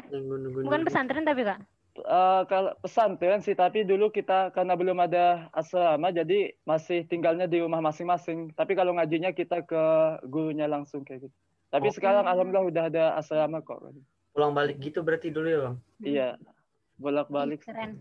Bukan 0.65 0.83
pesantren 0.85 1.25
tapi 1.29 1.43
kak? 1.45 1.61
Uh, 1.99 2.47
kalau 2.47 2.73
pesantren 2.79 3.43
sih 3.43 3.59
tapi 3.59 3.83
dulu 3.83 4.09
kita 4.15 4.55
karena 4.55 4.79
belum 4.79 5.03
ada 5.03 5.51
asrama 5.51 6.15
jadi 6.15 6.55
masih 6.63 7.05
tinggalnya 7.05 7.45
di 7.45 7.61
rumah 7.61 7.85
masing-masing. 7.85 8.57
Tapi 8.57 8.73
kalau 8.73 8.97
ngajinya 8.97 9.37
kita 9.37 9.65
ke 9.69 9.85
gurunya 10.25 10.65
langsung 10.65 11.05
kayak 11.05 11.29
gitu 11.29 11.37
tapi 11.69 11.89
oh. 11.89 11.95
sekarang 11.95 12.25
alhamdulillah 12.25 12.69
udah 12.69 12.85
ada 12.89 13.05
asrama 13.17 13.61
kok 13.61 13.81
pulang 14.33 14.53
balik 14.55 14.79
gitu 14.81 15.05
berarti 15.05 15.33
dulu 15.33 15.49
ya 15.49 15.59
bang 15.61 15.77
iya 16.03 16.29
bolak 16.99 17.29
balik 17.31 17.65
keren 17.65 18.01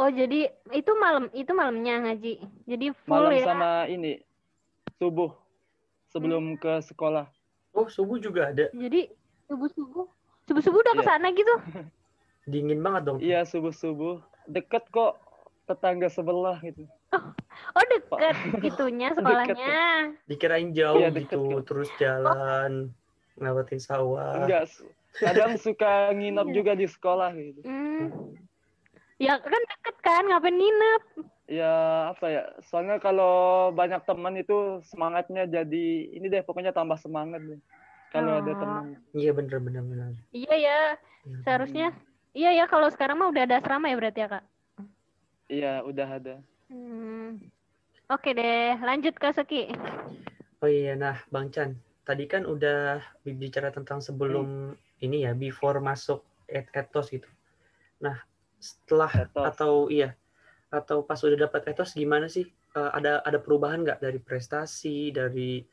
oh 0.00 0.10
jadi 0.10 0.50
itu 0.74 0.92
malam 0.98 1.30
itu 1.32 1.52
malamnya 1.54 1.94
ngaji 2.10 2.32
jadi 2.66 2.86
full 3.06 3.30
malam 3.30 3.32
ya 3.34 3.44
sama 3.46 3.70
ini 3.86 4.20
subuh 4.98 5.30
sebelum 6.10 6.54
hmm. 6.54 6.60
ke 6.60 6.72
sekolah 6.82 7.26
oh 7.74 7.86
subuh 7.86 8.18
juga 8.18 8.50
ada 8.50 8.68
jadi 8.74 9.10
subuh 9.46 9.68
subuh 9.72 10.06
subuh 10.50 10.62
subuh 10.62 10.80
udah 10.82 10.94
yeah. 10.96 11.04
ke 11.04 11.10
sana 11.10 11.28
gitu 11.32 11.54
Dingin 12.44 12.84
banget 12.84 13.02
dong. 13.08 13.18
Iya, 13.24 13.48
subuh-subuh. 13.48 14.20
Deket 14.48 14.84
kok 14.92 15.16
tetangga 15.64 16.12
sebelah 16.12 16.60
gitu. 16.60 16.84
Oh, 17.16 17.32
oh 17.74 17.84
deket 17.90 18.36
gitunya 18.62 19.08
sekolahnya. 19.16 19.54
Deket. 19.54 20.28
Dikirain 20.30 20.70
jauh 20.72 21.00
iya, 21.02 21.10
gitu, 21.12 21.60
deket. 21.60 21.64
terus 21.68 21.90
jalan 22.00 22.72
oh. 22.90 23.40
ngawatin 23.42 23.80
sawah. 23.80 24.44
Enggak, 24.44 24.70
kadang 25.18 25.58
suka 25.58 26.10
nginep 26.14 26.46
iya. 26.50 26.54
juga 26.54 26.72
di 26.74 26.86
sekolah 26.86 27.30
gitu. 27.34 27.60
Hmm. 27.66 28.34
Ya 29.22 29.38
kan 29.38 29.62
deket 29.62 29.96
kan, 30.02 30.22
ngapain 30.26 30.56
nginep? 30.58 31.02
Ya 31.44 31.74
apa 32.10 32.26
ya, 32.32 32.42
soalnya 32.66 32.96
kalau 32.98 33.68
banyak 33.76 34.00
teman 34.08 34.34
itu 34.40 34.80
semangatnya 34.88 35.44
jadi 35.44 35.86
ini 36.10 36.26
deh 36.32 36.42
pokoknya 36.42 36.72
tambah 36.72 36.96
semangat 36.98 37.44
deh. 37.44 37.60
Kalau 38.10 38.38
oh. 38.38 38.40
ada 38.42 38.52
teman. 38.54 38.84
Iya 39.14 39.30
bener 39.34 39.58
bener 39.62 39.82
bener. 39.82 40.10
Iya 40.30 40.54
ya, 40.54 40.78
ya 41.26 41.38
seharusnya 41.42 41.92
Iya 42.34 42.50
ya, 42.50 42.64
kalau 42.66 42.90
sekarang 42.90 43.22
mah 43.22 43.30
udah 43.30 43.46
ada 43.46 43.62
asrama 43.62 43.86
ya 43.86 43.96
berarti 43.96 44.20
ya 44.26 44.28
kak? 44.28 44.44
Iya, 45.46 45.72
udah 45.86 46.08
ada. 46.18 46.34
Hmm. 46.66 47.03
Oke 48.12 48.36
deh, 48.36 48.76
lanjut 48.84 49.16
ke 49.16 49.28
Seki. 49.32 49.62
Oh 50.60 50.68
iya, 50.68 50.92
nah 50.96 51.16
Bang 51.32 51.48
Chan, 51.48 51.72
tadi 52.04 52.28
kan 52.28 52.44
udah 52.44 53.00
bicara 53.24 53.72
tentang 53.72 54.04
sebelum 54.04 54.76
hmm. 54.76 55.04
ini 55.04 55.24
ya, 55.24 55.32
before 55.32 55.80
masuk 55.80 56.20
et 56.48 56.68
etos 56.76 57.08
gitu. 57.08 57.28
Nah, 58.04 58.20
setelah 58.60 59.12
etos. 59.12 59.44
atau 59.44 59.88
iya, 59.88 60.12
atau 60.68 61.04
pas 61.04 61.20
udah 61.20 61.48
dapat 61.48 61.72
etos 61.72 61.96
gimana 61.96 62.28
sih? 62.28 62.44
Uh, 62.74 62.90
ada 62.92 63.22
ada 63.24 63.38
perubahan 63.40 63.80
nggak 63.86 64.02
dari 64.02 64.20
prestasi, 64.20 65.14
dari 65.14 65.64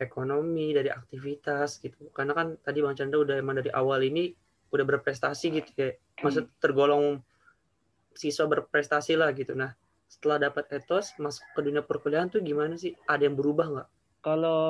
ekonomi, 0.00 0.74
dari 0.74 0.90
aktivitas 0.90 1.78
gitu? 1.82 2.10
Karena 2.10 2.34
kan 2.34 2.58
tadi 2.58 2.82
Bang 2.82 2.98
Chandra 2.98 3.22
udah 3.22 3.36
emang 3.38 3.62
dari 3.62 3.70
awal 3.70 4.02
ini 4.02 4.34
udah 4.72 4.84
berprestasi 4.84 5.46
gitu 5.62 5.70
ya 5.78 5.90
maksud 6.20 6.50
tergolong 6.58 7.22
siswa 8.16 8.48
berprestasi 8.48 9.14
lah 9.14 9.30
gitu 9.36 9.54
nah 9.54 9.76
setelah 10.06 10.50
dapat 10.50 10.70
etos 10.70 11.14
masuk 11.18 11.42
ke 11.54 11.60
dunia 11.62 11.82
perkuliahan 11.82 12.30
tuh 12.30 12.42
gimana 12.42 12.78
sih 12.78 12.94
ada 13.10 13.26
yang 13.26 13.34
berubah 13.34 13.66
nggak 13.68 13.88
kalau 14.22 14.62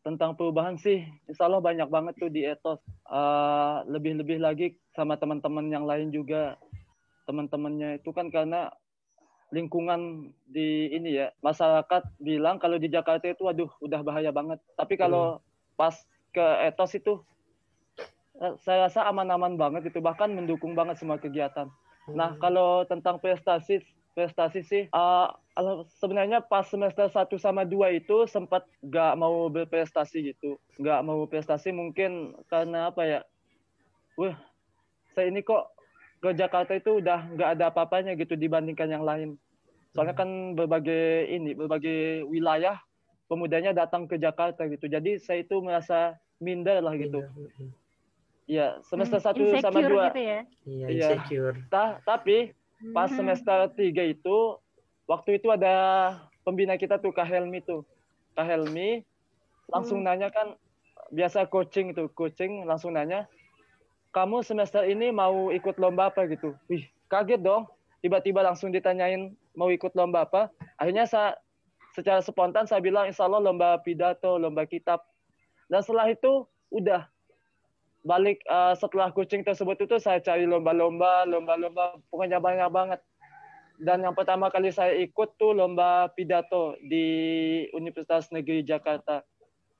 tentang 0.00 0.32
perubahan 0.32 0.80
sih 0.80 1.04
insya 1.28 1.44
Allah 1.44 1.60
banyak 1.60 1.88
banget 1.92 2.14
tuh 2.16 2.32
di 2.32 2.44
etos 2.44 2.80
uh, 3.08 3.84
lebih-lebih 3.84 4.40
lagi 4.40 4.76
sama 4.96 5.20
teman-teman 5.20 5.68
yang 5.68 5.84
lain 5.84 6.08
juga 6.08 6.56
teman-temannya 7.28 8.00
itu 8.00 8.10
kan 8.16 8.32
karena 8.32 8.72
lingkungan 9.52 10.30
di 10.48 10.88
ini 10.94 11.20
ya 11.20 11.34
masyarakat 11.44 12.16
bilang 12.22 12.56
kalau 12.56 12.80
di 12.80 12.88
Jakarta 12.88 13.28
itu 13.28 13.44
waduh 13.44 13.68
udah 13.84 14.00
bahaya 14.00 14.32
banget 14.32 14.62
tapi 14.78 14.96
kalau 14.96 15.36
hmm. 15.36 15.44
pas 15.76 15.94
ke 16.30 16.46
etos 16.64 16.96
itu 16.96 17.20
saya 18.64 18.88
rasa 18.88 19.04
aman-aman 19.04 19.60
banget 19.60 19.92
itu 19.92 20.00
bahkan 20.00 20.32
mendukung 20.32 20.72
banget 20.72 20.96
semua 20.96 21.20
kegiatan. 21.20 21.68
Nah 22.08 22.32
hmm. 22.32 22.40
kalau 22.40 22.88
tentang 22.88 23.20
prestasi 23.20 23.84
prestasi 24.20 24.60
sih 24.60 24.82
uh, 24.92 25.32
sebenarnya 25.96 26.44
pas 26.44 26.68
semester 26.68 27.08
1 27.08 27.24
sama 27.40 27.64
2 27.64 28.04
itu 28.04 28.28
sempat 28.28 28.68
nggak 28.84 29.16
mau 29.16 29.48
berprestasi 29.48 30.36
gitu 30.36 30.60
nggak 30.76 31.00
mau 31.00 31.24
prestasi 31.24 31.72
mungkin 31.72 32.36
karena 32.52 32.92
apa 32.92 33.02
ya 33.08 33.20
wah 34.20 34.36
saya 35.16 35.32
ini 35.32 35.40
kok 35.40 35.72
ke 36.20 36.36
Jakarta 36.36 36.76
itu 36.76 37.00
udah 37.00 37.32
nggak 37.32 37.50
ada 37.56 37.72
apa-apanya 37.72 38.12
gitu 38.20 38.36
dibandingkan 38.36 38.92
yang 38.92 39.04
lain 39.08 39.40
soalnya 39.96 40.12
hmm. 40.12 40.20
kan 40.20 40.30
berbagai 40.52 41.32
ini 41.32 41.56
berbagai 41.56 42.28
wilayah 42.28 42.76
pemudanya 43.24 43.72
datang 43.72 44.04
ke 44.04 44.20
Jakarta 44.20 44.68
gitu 44.68 44.84
jadi 44.84 45.16
saya 45.16 45.40
itu 45.40 45.56
merasa 45.64 46.20
minder 46.40 46.80
lah 46.80 46.96
gitu. 46.96 47.20
Iya, 48.50 48.82
semester 48.82 49.22
hmm, 49.22 49.26
satu 49.30 49.42
sama 49.62 49.78
dua. 49.84 50.04
Gitu 50.10 50.22
ya? 50.26 50.40
Iya, 50.66 50.86
iya. 50.90 51.06
insecure. 51.14 51.56
Ta 51.70 52.02
tapi 52.02 52.50
pas 52.96 53.08
hmm. 53.12 53.16
semester 53.20 53.58
tiga 53.76 54.04
itu, 54.04 54.56
waktu 55.04 55.36
itu 55.36 55.52
ada 55.52 55.74
pembina 56.42 56.80
kita 56.80 56.96
tuh 56.96 57.12
Kak 57.12 57.28
Helmi 57.28 57.60
tuh. 57.60 57.84
Kak 58.32 58.48
Helmi 58.48 59.04
langsung 59.68 60.00
hmm. 60.02 60.06
nanya 60.08 60.28
kan, 60.32 60.56
biasa 61.12 61.46
coaching 61.46 61.92
itu, 61.92 62.08
coaching 62.16 62.64
langsung 62.64 62.96
nanya, 62.96 63.28
kamu 64.10 64.42
semester 64.42 64.82
ini 64.86 65.14
mau 65.14 65.54
ikut 65.54 65.78
lomba 65.78 66.10
apa 66.10 66.26
gitu? 66.26 66.56
Wih, 66.66 66.86
kaget 67.06 67.42
dong. 67.42 67.70
Tiba-tiba 68.00 68.40
langsung 68.42 68.72
ditanyain 68.72 69.36
mau 69.54 69.68
ikut 69.70 69.92
lomba 69.94 70.26
apa. 70.26 70.48
Akhirnya 70.80 71.04
saya 71.04 71.36
secara 71.94 72.24
spontan 72.24 72.66
saya 72.66 72.80
bilang 72.82 73.06
insya 73.06 73.28
Allah 73.28 73.42
lomba 73.42 73.78
pidato, 73.84 74.40
lomba 74.40 74.66
kitab. 74.66 75.04
Dan 75.70 75.84
setelah 75.84 76.10
itu 76.10 76.48
udah 76.74 77.06
balik 78.00 78.40
uh, 78.48 78.72
setelah 78.72 79.12
coaching 79.12 79.44
tersebut 79.44 79.76
itu 79.84 79.96
saya 80.00 80.20
cari 80.24 80.48
lomba-lomba, 80.48 81.28
lomba-lomba 81.28 82.00
pokoknya 82.08 82.40
banyak 82.40 82.68
banget. 82.72 83.00
Dan 83.80 84.04
yang 84.04 84.12
pertama 84.12 84.52
kali 84.52 84.68
saya 84.68 84.92
ikut 85.00 85.40
tuh 85.40 85.56
lomba 85.56 86.12
pidato 86.12 86.76
di 86.84 87.64
Universitas 87.72 88.28
Negeri 88.28 88.60
Jakarta. 88.60 89.24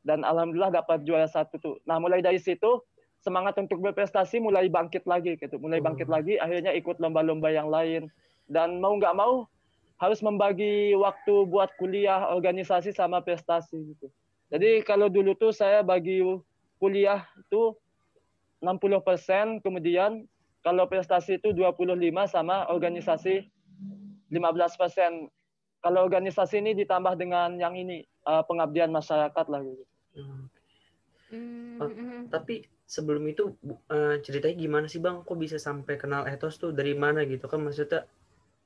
Dan 0.01 0.25
alhamdulillah 0.25 0.73
dapat 0.73 1.05
juara 1.05 1.29
satu 1.29 1.61
tuh. 1.61 1.77
Nah 1.85 2.01
mulai 2.01 2.25
dari 2.25 2.41
situ 2.41 2.81
semangat 3.21 3.61
untuk 3.61 3.85
berprestasi 3.85 4.41
mulai 4.41 4.73
bangkit 4.73 5.05
lagi 5.05 5.37
gitu. 5.37 5.61
Mulai 5.61 5.85
bangkit 5.85 6.09
hmm. 6.09 6.17
lagi 6.17 6.35
akhirnya 6.41 6.73
ikut 6.73 6.97
lomba-lomba 6.97 7.53
yang 7.53 7.69
lain. 7.69 8.09
Dan 8.49 8.81
mau 8.81 8.97
nggak 8.97 9.13
mau 9.13 9.45
harus 10.01 10.25
membagi 10.25 10.97
waktu 10.97 11.45
buat 11.45 11.69
kuliah, 11.77 12.33
organisasi 12.33 12.97
sama 12.97 13.21
prestasi 13.21 13.77
gitu. 13.93 14.09
Jadi 14.49 14.81
kalau 14.81 15.13
dulu 15.13 15.37
tuh 15.37 15.53
saya 15.53 15.85
bagi 15.85 16.25
kuliah 16.81 17.29
tuh 17.53 17.77
60%, 18.61 19.65
kemudian 19.65 20.29
kalau 20.61 20.85
prestasi 20.85 21.41
itu 21.41 21.57
25 21.57 21.97
sama 22.29 22.69
organisasi 22.69 23.49
15%. 24.29 25.29
Kalau 25.81 26.01
organisasi 26.05 26.61
ini 26.61 26.77
ditambah 26.77 27.17
dengan 27.17 27.57
yang 27.57 27.73
ini 27.73 28.05
uh, 28.29 28.45
pengabdian 28.45 28.93
masyarakat 28.93 29.47
lah 29.49 29.61
gitu. 29.65 29.85
Hmm. 30.13 31.81
Uh, 31.81 32.29
tapi 32.29 32.69
sebelum 32.85 33.25
itu 33.33 33.57
uh, 33.89 34.21
ceritanya 34.21 34.57
gimana 34.61 34.87
sih 34.93 35.01
bang? 35.01 35.25
Kok 35.25 35.39
bisa 35.41 35.57
sampai 35.57 35.97
kenal 35.97 36.29
etos 36.29 36.61
tuh 36.61 36.77
dari 36.77 36.93
mana 36.93 37.25
gitu 37.25 37.49
kan? 37.49 37.65
Maksudnya 37.65 38.05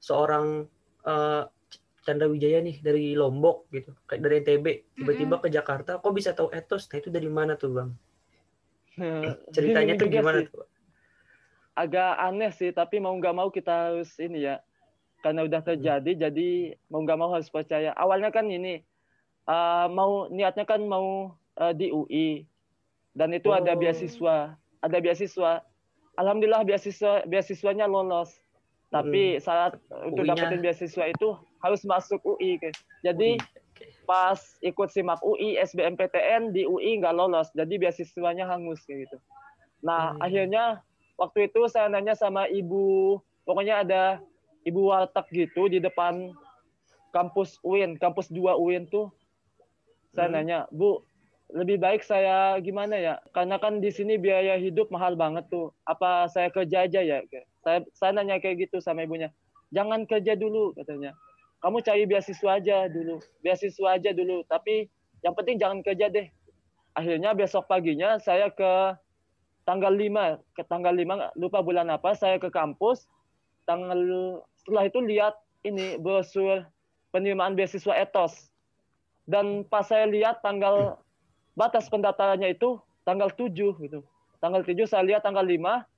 seorang 0.02 0.66
uh, 1.06 1.46
Chandra 2.04 2.28
Wijaya 2.28 2.60
nih 2.60 2.82
dari 2.84 3.16
Lombok 3.16 3.70
gitu, 3.72 3.96
kayak 4.04 4.20
dari 4.20 4.34
NTB 4.44 4.66
tiba-tiba 4.92 5.40
ke 5.40 5.48
Jakarta, 5.48 5.96
kok 5.96 6.12
bisa 6.12 6.36
tahu 6.36 6.52
etos? 6.52 6.84
Nah 6.92 7.00
itu 7.00 7.08
dari 7.08 7.30
mana 7.32 7.56
tuh 7.56 7.72
bang? 7.72 7.90
Ceritanya 9.54 9.94
tuh 10.00 10.08
gimana 10.08 10.46
tuh? 10.46 10.66
Agak 11.74 12.12
aneh 12.22 12.52
sih, 12.54 12.70
tapi 12.70 13.02
mau 13.02 13.14
nggak 13.18 13.34
mau 13.34 13.48
kita 13.50 13.90
harus 13.90 14.14
ini 14.22 14.46
ya, 14.46 14.62
karena 15.26 15.42
udah 15.42 15.58
hmm. 15.58 15.68
terjadi, 15.74 16.12
hmm. 16.14 16.20
jadi 16.22 16.48
mau 16.86 17.02
nggak 17.02 17.18
mau 17.18 17.30
harus 17.34 17.50
percaya. 17.50 17.90
Awalnya 17.98 18.30
kan 18.30 18.46
ini, 18.46 18.86
uh, 19.50 19.90
mau 19.90 20.30
niatnya 20.30 20.62
kan 20.62 20.86
mau 20.86 21.34
uh, 21.58 21.72
di 21.74 21.90
UI, 21.90 22.46
dan 23.18 23.34
itu 23.34 23.50
oh. 23.50 23.58
ada 23.58 23.74
beasiswa, 23.74 24.54
ada 24.54 24.98
beasiswa. 25.02 25.66
Alhamdulillah 26.14 26.62
beasiswa 26.62 27.26
beasiswanya 27.26 27.90
lolos, 27.90 28.38
tapi 28.94 29.34
hmm. 29.34 29.42
syarat 29.42 29.74
untuk 30.06 30.30
dapetin 30.30 30.62
beasiswa 30.62 31.10
itu 31.10 31.34
harus 31.58 31.82
masuk 31.82 32.22
UI. 32.22 32.62
Jadi 33.02 33.42
hmm 33.42 33.63
pas 34.04 34.38
ikut 34.60 34.88
simak 34.92 35.20
UI, 35.24 35.56
SBMPTN 35.58 36.52
di 36.52 36.68
UI 36.68 37.00
nggak 37.00 37.16
lolos, 37.16 37.48
jadi 37.56 37.74
beasiswanya 37.80 38.44
hangus 38.48 38.84
kayak 38.84 39.08
gitu. 39.08 39.18
Nah 39.84 40.14
hmm. 40.14 40.24
akhirnya 40.24 40.64
waktu 41.20 41.48
itu 41.52 41.66
saya 41.68 41.88
nanya 41.88 42.14
sama 42.16 42.46
ibu, 42.48 43.18
pokoknya 43.48 43.84
ada 43.84 44.02
ibu 44.64 44.92
warteg 44.92 45.26
gitu 45.32 45.68
di 45.68 45.78
depan 45.80 46.32
kampus 47.14 47.62
UIN, 47.62 47.94
kampus 48.00 48.32
2 48.32 48.58
UIN 48.58 48.90
tuh. 48.90 49.12
Saya 50.10 50.30
hmm. 50.30 50.34
nanya, 50.34 50.58
"Bu, 50.74 51.04
lebih 51.54 51.78
baik 51.78 52.02
saya 52.02 52.58
gimana 52.58 52.98
ya? 52.98 53.14
Karena 53.30 53.60
kan 53.62 53.78
di 53.78 53.94
sini 53.94 54.18
biaya 54.18 54.58
hidup 54.58 54.90
mahal 54.90 55.14
banget 55.14 55.46
tuh. 55.46 55.70
Apa 55.86 56.26
saya 56.26 56.50
kerja 56.50 56.90
aja 56.90 57.00
ya?" 57.04 57.22
Saya 57.62 57.86
saya 57.94 58.10
nanya 58.18 58.42
kayak 58.42 58.66
gitu 58.66 58.82
sama 58.82 59.06
ibunya. 59.06 59.30
"Jangan 59.70 60.10
kerja 60.10 60.34
dulu," 60.34 60.74
katanya. 60.74 61.14
"Kamu 61.64 61.80
cari 61.80 62.04
beasiswa 62.04 62.60
aja 62.60 62.84
dulu. 62.92 63.24
Beasiswa 63.40 63.96
aja 63.96 64.12
dulu, 64.12 64.44
tapi 64.44 64.92
yang 65.24 65.32
penting 65.32 65.56
jangan 65.56 65.80
kerja 65.80 66.12
deh." 66.12 66.28
Akhirnya 66.92 67.32
besok 67.32 67.64
paginya 67.66 68.20
saya 68.20 68.52
ke 68.52 68.94
tanggal 69.64 69.90
5, 69.90 70.38
ke 70.52 70.62
tanggal 70.68 70.92
5 70.92 71.32
lupa 71.40 71.64
bulan 71.64 71.88
apa, 71.88 72.12
saya 72.12 72.36
ke 72.36 72.52
kampus. 72.52 73.08
Tanggal 73.64 73.96
setelah 74.60 74.84
itu 74.84 75.00
lihat 75.00 75.34
ini 75.64 75.96
brosur 75.96 76.68
penerimaan 77.10 77.56
beasiswa 77.56 77.96
etos. 77.96 78.52
Dan 79.24 79.64
pas 79.64 79.88
saya 79.88 80.04
lihat 80.04 80.44
tanggal 80.44 81.00
batas 81.56 81.88
pendaftarannya 81.88 82.52
itu 82.52 82.76
tanggal 83.08 83.32
7 83.32 83.48
gitu. 83.80 84.04
Tanggal 84.44 84.60
7 84.60 84.84
saya 84.84 85.00
lihat 85.00 85.24
tanggal 85.24 85.42
5 85.42 85.88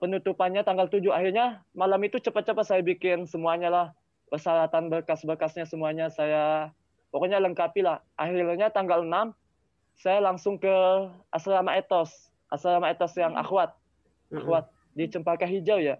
penutupannya 0.00 0.64
tanggal 0.64 0.88
7 0.88 1.12
akhirnya 1.12 1.60
malam 1.76 2.00
itu 2.06 2.16
cepat-cepat 2.22 2.64
saya 2.64 2.80
bikin 2.80 3.28
semuanya 3.28 3.68
lah 3.68 3.86
persyaratan 4.30 4.88
berkas-berkasnya 4.88 5.66
semuanya 5.66 6.08
saya 6.08 6.70
pokoknya 7.10 7.42
lengkapi 7.42 7.82
lah 7.82 8.00
akhirnya 8.14 8.70
tanggal 8.70 9.02
6 9.02 9.34
saya 10.00 10.22
langsung 10.22 10.56
ke 10.56 10.72
asrama 11.34 11.76
etos 11.76 12.30
asrama 12.48 12.88
etos 12.88 13.12
yang 13.18 13.34
akhwat 13.34 13.74
akhwat 14.30 14.70
di 14.94 15.10
Cempaka 15.10 15.44
Hijau 15.44 15.82
ya 15.82 15.98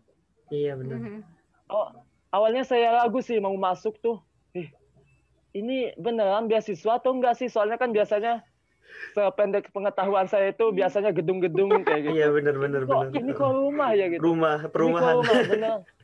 iya 0.54 0.78
benar 0.78 1.26
oh 1.68 1.90
awalnya 2.34 2.62
saya 2.66 2.94
ragu 2.94 3.20
sih 3.20 3.38
mau 3.42 3.54
masuk 3.58 3.98
tuh. 3.98 4.18
Eh, 4.54 4.70
ini 5.54 5.94
beneran 5.98 6.46
beasiswa 6.46 6.98
atau 6.98 7.14
enggak 7.14 7.38
sih? 7.38 7.50
Soalnya 7.50 7.76
kan 7.78 7.90
biasanya 7.90 8.42
sependek 9.14 9.70
pengetahuan 9.70 10.26
saya 10.26 10.50
itu 10.50 10.70
biasanya 10.74 11.14
gedung-gedung 11.14 11.86
kayak 11.86 12.10
gitu. 12.10 12.14
Iya 12.18 12.28
benar 12.34 12.56
benar 12.58 12.82
benar. 12.86 13.06
Ini 13.14 13.30
kok 13.34 13.52
rumah 13.54 13.90
ya 13.94 14.06
gitu. 14.10 14.22
Rumah 14.22 14.58
perumahan. 14.70 15.14
Ini 15.14 15.22
kok 15.22 15.30
rumah 15.30 15.46
benar. 15.46 15.76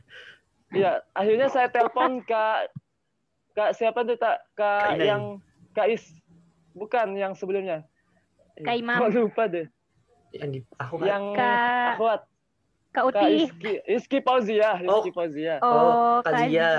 Iya, 0.75 0.99
akhirnya 1.15 1.47
saya 1.47 1.71
telepon 1.71 2.19
ke 2.27 2.43
Kak 3.57 3.73
siapa 3.73 4.05
tuh 4.05 4.19
tak 4.21 4.45
Kak 4.53 5.01
yang 5.01 5.41
Kak 5.73 5.89
Is 5.89 6.05
bukan 6.77 7.17
yang 7.17 7.33
sebelumnya. 7.33 7.87
Kak 8.61 8.77
Imam. 8.77 9.01
Kok 9.01 9.11
lupa 9.17 9.43
deh. 9.49 9.65
Yang 10.35 10.49
di 10.53 10.59
aku 10.77 11.01
Yang 11.01 11.23
Kak 11.33 11.87
Akhwat. 11.97 12.21
Kak 12.93 13.05
Uti. 13.13 13.17
Kak 13.17 13.29
Iski, 13.29 13.73
Iski 13.85 14.17
Pauzia, 14.21 14.77
Iski 14.81 15.09
oh. 15.09 15.13
Pauzia. 15.13 15.55
Oh, 15.61 15.69
oh 15.69 16.15
Kak 16.21 16.49
Zia. 16.49 16.69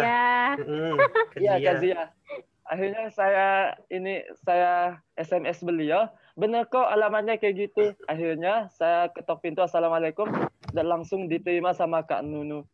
Iya, 1.42 1.54
Kak 1.62 1.76
Zia. 1.82 2.02
Akhirnya 2.68 3.08
saya 3.14 3.48
ini 3.88 4.20
saya 4.44 5.00
SMS 5.16 5.64
beliau, 5.64 6.04
benar 6.36 6.68
kok 6.68 6.84
alamatnya 6.84 7.40
kayak 7.40 7.70
gitu. 7.70 7.96
Akhirnya 8.10 8.68
saya 8.76 9.08
ketok 9.14 9.40
pintu 9.40 9.64
assalamualaikum 9.64 10.28
dan 10.76 10.84
langsung 10.86 11.30
diterima 11.30 11.72
sama 11.72 12.04
Kak 12.04 12.26
Nunu. 12.26 12.66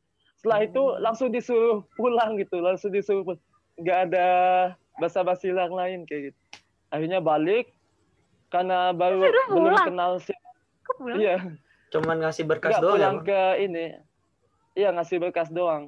Setelah 0.45 0.61
itu 0.61 0.83
langsung 1.01 1.33
disuruh 1.33 1.81
pulang 1.97 2.37
gitu, 2.37 2.61
langsung 2.61 2.93
disuruh 2.93 3.25
pulang. 3.25 3.43
nggak 3.81 3.99
ada 4.13 4.29
basa-basi 5.01 5.51
lain 5.51 6.05
kayak 6.05 6.31
gitu. 6.31 6.41
Akhirnya 6.93 7.25
balik 7.25 7.73
karena 8.53 8.93
baru 8.93 9.25
belum 9.49 9.89
kenal 9.89 10.21
sih. 10.21 10.37
Iya 11.17 11.41
Cuman 11.95 12.27
ngasih 12.27 12.43
berkas 12.43 12.75
Nggak, 12.75 12.83
doang 12.83 12.95
pulang 12.99 13.17
ya, 13.23 13.23
ke 13.23 13.41
ini. 13.63 13.87
Iya, 14.75 14.89
ngasih 14.99 15.17
berkas 15.23 15.49
doang. 15.55 15.87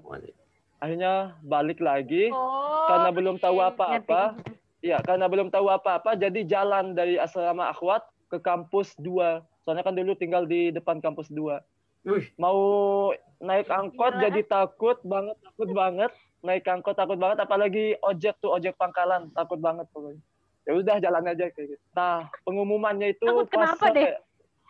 Akhirnya 0.79 1.35
balik 1.43 1.83
lagi 1.83 2.31
oh, 2.31 2.87
karena 2.87 3.11
belum 3.11 3.43
tahu 3.43 3.59
apa-apa. 3.59 4.39
Iya, 4.79 5.03
karena 5.03 5.27
belum 5.27 5.51
tahu 5.51 5.67
apa-apa 5.67 6.15
jadi 6.15 6.47
jalan 6.47 6.95
dari 6.95 7.19
asrama 7.19 7.67
akhwat 7.75 8.07
ke 8.31 8.39
kampus 8.39 8.95
2. 9.03 9.43
Soalnya 9.67 9.83
kan 9.83 9.99
dulu 9.99 10.15
tinggal 10.15 10.47
di 10.47 10.71
depan 10.71 11.03
kampus 11.03 11.27
2. 11.35 11.59
Wih. 12.07 12.31
Mau 12.39 13.11
naik 13.41 13.69
angkot 13.69 14.13
Gila. 14.17 14.23
jadi 14.29 14.41
takut 14.47 14.99
banget, 15.05 15.37
takut 15.45 15.71
banget. 15.73 16.13
Naik 16.45 16.65
angkot 16.69 16.95
takut 16.97 17.19
banget 17.19 17.39
apalagi 17.43 17.97
ojek 18.01 18.39
tuh, 18.41 18.55
ojek 18.55 18.77
pangkalan, 18.79 19.29
takut 19.35 19.59
banget 19.61 19.85
pokoknya. 19.93 20.21
Ya 20.67 20.73
udah 20.75 20.97
jalan 20.99 21.31
aja 21.31 21.47
kayak 21.55 21.79
gitu. 21.79 21.85
Nah, 21.95 22.27
pengumumannya 22.43 23.15
itu 23.15 23.23
takut 23.23 23.47
pas 23.47 23.55
kenapa 23.55 23.87
deh? 23.95 24.13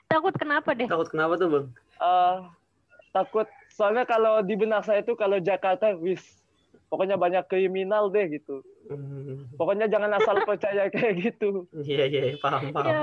Takut 0.06 0.34
kenapa 0.36 0.70
deh? 0.76 0.88
Takut 0.88 1.08
kenapa 1.08 1.32
tuh 1.40 1.48
bang? 1.48 1.66
Uh, 1.96 2.36
takut 3.16 3.48
soalnya 3.72 4.04
kalau 4.04 4.44
di 4.44 4.54
benak 4.56 4.84
saya 4.84 5.00
itu 5.00 5.16
kalau 5.16 5.40
Jakarta 5.40 5.96
wis 5.96 6.20
pokoknya 6.92 7.16
banyak 7.16 7.44
kriminal 7.48 8.12
deh 8.12 8.28
gitu. 8.28 8.60
Hmm. 8.92 9.48
Pokoknya 9.56 9.88
jangan 9.88 10.12
asal 10.20 10.36
percaya 10.44 10.88
kayak 10.94 11.14
gitu. 11.18 11.64
Iya 11.72 12.04
iya, 12.12 12.22
iya 12.32 12.36
paham 12.38 12.70
paham. 12.70 12.92
Ya, 12.92 13.00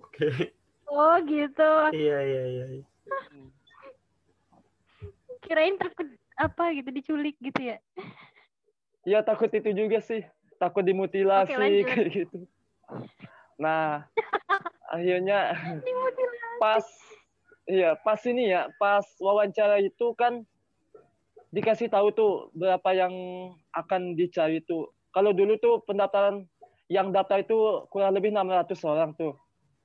Oke. 0.00 0.30
Okay. 0.30 0.34
Oh 0.86 1.18
gitu. 1.26 1.70
Iya 1.90 2.18
iya 2.22 2.42
iya. 2.46 2.64
Kirain 5.44 5.76
takut 5.76 6.08
apa 6.40 6.64
gitu 6.74 6.90
diculik 6.90 7.36
gitu 7.38 7.60
ya? 7.60 7.76
Iya 9.04 9.20
takut 9.20 9.52
itu 9.52 9.70
juga 9.76 10.00
sih. 10.00 10.24
Takut 10.56 10.82
dimutilasi 10.82 11.52
okay, 11.52 11.84
kayak 11.84 12.08
gitu. 12.10 12.48
Nah, 13.60 14.08
akhirnya 14.94 15.52
pas 16.56 16.84
iya 17.68 17.96
pas 18.00 18.20
ini 18.24 18.52
ya 18.52 18.68
pas 18.76 19.04
wawancara 19.20 19.80
itu 19.80 20.12
kan 20.16 20.44
dikasih 21.54 21.86
tahu 21.86 22.10
tuh 22.10 22.32
berapa 22.54 22.90
yang 22.92 23.14
akan 23.72 24.18
dicari 24.18 24.58
tuh 24.66 24.90
kalau 25.14 25.30
dulu 25.30 25.54
tuh 25.62 25.80
pendaftaran 25.86 26.44
yang 26.90 27.14
daftar 27.14 27.40
itu 27.40 27.86
kurang 27.88 28.12
lebih 28.18 28.34
600 28.34 28.74
orang 28.84 29.10
tuh 29.14 29.38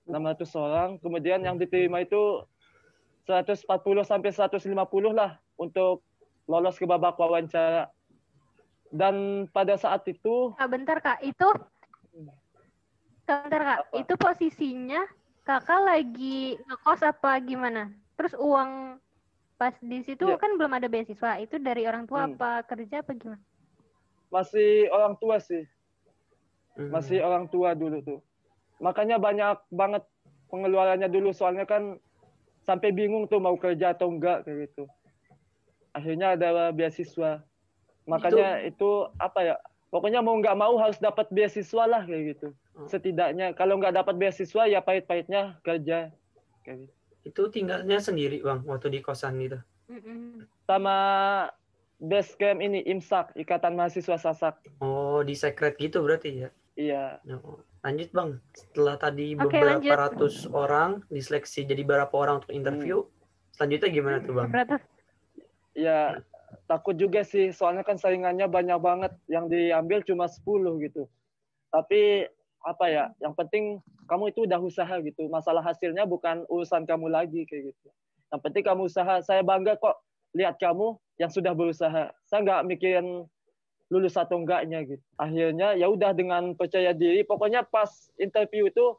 600 0.10 0.50
orang 0.58 0.90
kemudian 1.00 1.46
yang 1.46 1.56
diterima 1.62 2.02
itu 2.02 2.44
140 3.30 3.70
sampai 4.02 4.30
150 4.34 4.74
lah 5.14 5.38
untuk 5.60 6.02
lolos 6.48 6.80
ke 6.80 6.88
babak 6.88 7.20
wawancara 7.20 7.92
dan 8.90 9.46
pada 9.52 9.76
saat 9.78 10.02
itu 10.10 10.56
ah, 10.58 10.66
bentar 10.66 10.98
kak 11.04 11.22
itu 11.22 11.46
Sebentar 13.30 13.62
kak, 13.62 13.80
apa? 13.86 13.94
itu 14.02 14.14
posisinya 14.18 15.02
kakak 15.46 15.82
lagi 15.86 16.58
ngekos 16.66 17.06
apa 17.06 17.38
gimana? 17.46 17.94
Terus 18.18 18.34
uang 18.34 18.98
pas 19.54 19.78
di 19.86 20.02
situ 20.02 20.26
ya. 20.26 20.42
kan 20.42 20.58
belum 20.58 20.74
ada 20.74 20.90
beasiswa, 20.90 21.38
itu 21.38 21.62
dari 21.62 21.86
orang 21.86 22.10
tua 22.10 22.26
hmm. 22.26 22.34
apa 22.34 22.66
kerja 22.66 23.06
apa 23.06 23.14
gimana? 23.14 23.44
Masih 24.34 24.90
orang 24.90 25.14
tua 25.22 25.38
sih, 25.38 25.62
hmm. 26.74 26.90
masih 26.90 27.22
orang 27.22 27.46
tua 27.46 27.78
dulu 27.78 28.02
tuh. 28.02 28.20
Makanya 28.82 29.22
banyak 29.22 29.62
banget 29.70 30.02
pengeluarannya 30.50 31.06
dulu, 31.06 31.30
soalnya 31.30 31.70
kan 31.70 32.02
sampai 32.66 32.90
bingung 32.90 33.30
tuh 33.30 33.38
mau 33.38 33.54
kerja 33.62 33.94
atau 33.94 34.10
enggak 34.10 34.42
kayak 34.42 34.74
gitu. 34.74 34.90
Akhirnya 36.00 36.40
ada 36.40 36.72
beasiswa. 36.72 37.44
Makanya 38.08 38.64
itu, 38.64 38.80
itu 38.80 38.90
apa 39.20 39.40
ya? 39.44 39.56
Pokoknya 39.92 40.24
mau 40.24 40.38
nggak 40.40 40.58
mau 40.58 40.80
harus 40.80 40.98
dapat 41.02 41.28
beasiswa 41.34 41.84
lah 41.84 42.08
kayak 42.08 42.38
gitu. 42.38 42.50
Oh. 42.80 42.88
setidaknya 42.88 43.52
kalau 43.60 43.76
nggak 43.76 43.92
dapat 43.92 44.16
beasiswa 44.16 44.64
ya 44.72 44.80
pahit-pahitnya 44.80 45.60
kerja 45.68 46.16
kayak 46.64 46.88
gitu. 46.88 46.94
itu 47.28 47.42
tinggalnya 47.52 48.00
sendiri 48.00 48.40
bang 48.40 48.64
waktu 48.64 48.88
di 48.88 49.00
kosan 49.04 49.36
gitu 49.44 49.60
sama 50.64 50.96
base 52.00 52.40
camp 52.40 52.64
ini 52.64 52.80
imsak 52.88 53.36
ikatan 53.36 53.76
mahasiswa 53.76 54.16
sasak 54.16 54.56
oh 54.80 55.20
di 55.28 55.36
secret 55.36 55.76
gitu 55.76 56.00
berarti 56.00 56.48
ya 56.48 56.50
iya 56.80 57.04
oh. 57.44 57.60
lanjut 57.84 58.10
bang 58.16 58.30
setelah 58.56 58.96
tadi 58.96 59.36
okay, 59.36 59.44
beberapa 59.44 59.84
lanjut. 59.84 59.92
ratus 60.00 60.36
orang 60.48 61.04
diseleksi 61.12 61.68
jadi 61.68 61.84
berapa 61.84 62.16
orang 62.16 62.40
untuk 62.40 62.56
interview 62.56 63.04
hmm. 63.04 63.12
selanjutnya 63.60 63.90
gimana 63.92 64.18
tuh 64.24 64.40
bang 64.40 64.50
ya 65.80 66.20
takut 66.68 67.00
juga 67.00 67.24
sih. 67.24 67.56
Soalnya 67.56 67.88
kan 67.88 67.96
saingannya 67.96 68.52
banyak 68.52 68.80
banget. 68.84 69.12
Yang 69.32 69.46
diambil 69.56 70.00
cuma 70.04 70.28
10 70.28 70.44
gitu. 70.84 71.08
Tapi 71.72 72.28
apa 72.60 72.86
ya 72.92 73.16
yang 73.24 73.32
penting 73.32 73.80
kamu 74.04 74.36
itu 74.36 74.44
udah 74.44 74.60
usaha 74.60 75.00
gitu. 75.00 75.32
Masalah 75.32 75.64
hasilnya 75.64 76.04
bukan 76.04 76.44
urusan 76.52 76.84
kamu 76.84 77.08
lagi 77.08 77.48
kayak 77.48 77.72
gitu. 77.72 77.88
Yang 78.30 78.42
penting 78.44 78.64
kamu 78.68 78.82
usaha. 78.92 79.24
Saya 79.24 79.42
bangga 79.42 79.80
kok 79.80 80.04
lihat 80.36 80.60
kamu 80.60 81.00
yang 81.18 81.32
sudah 81.32 81.56
berusaha. 81.56 82.12
Saya 82.28 82.40
nggak 82.44 82.62
mikirin 82.68 83.26
lulus 83.90 84.14
atau 84.14 84.38
enggaknya 84.38 84.86
gitu. 84.86 85.02
Akhirnya 85.18 85.74
ya 85.74 85.90
udah 85.90 86.14
dengan 86.14 86.54
percaya 86.54 86.94
diri. 86.94 87.26
Pokoknya 87.26 87.66
pas 87.66 87.90
interview 88.22 88.70
itu 88.70 88.94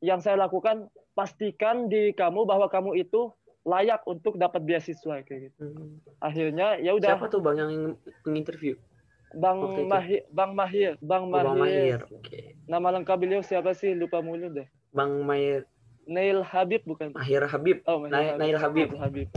yang 0.00 0.18
saya 0.24 0.40
lakukan 0.40 0.88
pastikan 1.12 1.86
di 1.92 2.16
kamu 2.16 2.48
bahwa 2.48 2.66
kamu 2.72 2.96
itu 2.96 3.30
layak 3.62 4.02
untuk 4.10 4.34
dapat 4.38 4.62
beasiswa 4.66 5.22
kayak 5.22 5.50
gitu. 5.50 5.62
Hmm. 5.70 6.02
Akhirnya 6.18 6.78
ya 6.82 6.94
udah. 6.98 7.14
Siapa 7.14 7.30
tuh 7.30 7.40
bang 7.42 7.56
yang 7.62 7.72
menginterview? 8.26 8.74
Bang 9.32 9.64
Mahir, 9.88 10.28
Bang 10.28 10.52
Mahir, 10.52 10.92
Bang 11.00 11.32
Mahir. 11.32 11.46
Oh, 11.48 11.56
Bang 11.56 11.64
Mahir. 11.64 12.00
Okay. 12.20 12.52
Nama 12.68 13.00
lengkap 13.00 13.16
beliau 13.16 13.40
siapa 13.40 13.72
sih? 13.72 13.96
Lupa 13.96 14.20
mulu 14.20 14.52
deh. 14.52 14.68
Bang 14.92 15.24
Mahir. 15.24 15.64
Nail 16.04 16.44
Habib 16.44 16.84
bukan? 16.84 17.16
Mahir 17.16 17.40
Habib. 17.48 17.80
Oh, 17.88 18.04
Mahir 18.04 18.12
Nail, 18.12 18.28
Habib. 18.28 18.40
Nail 18.42 18.58
Habib. 18.60 18.88
Habib. 19.00 19.28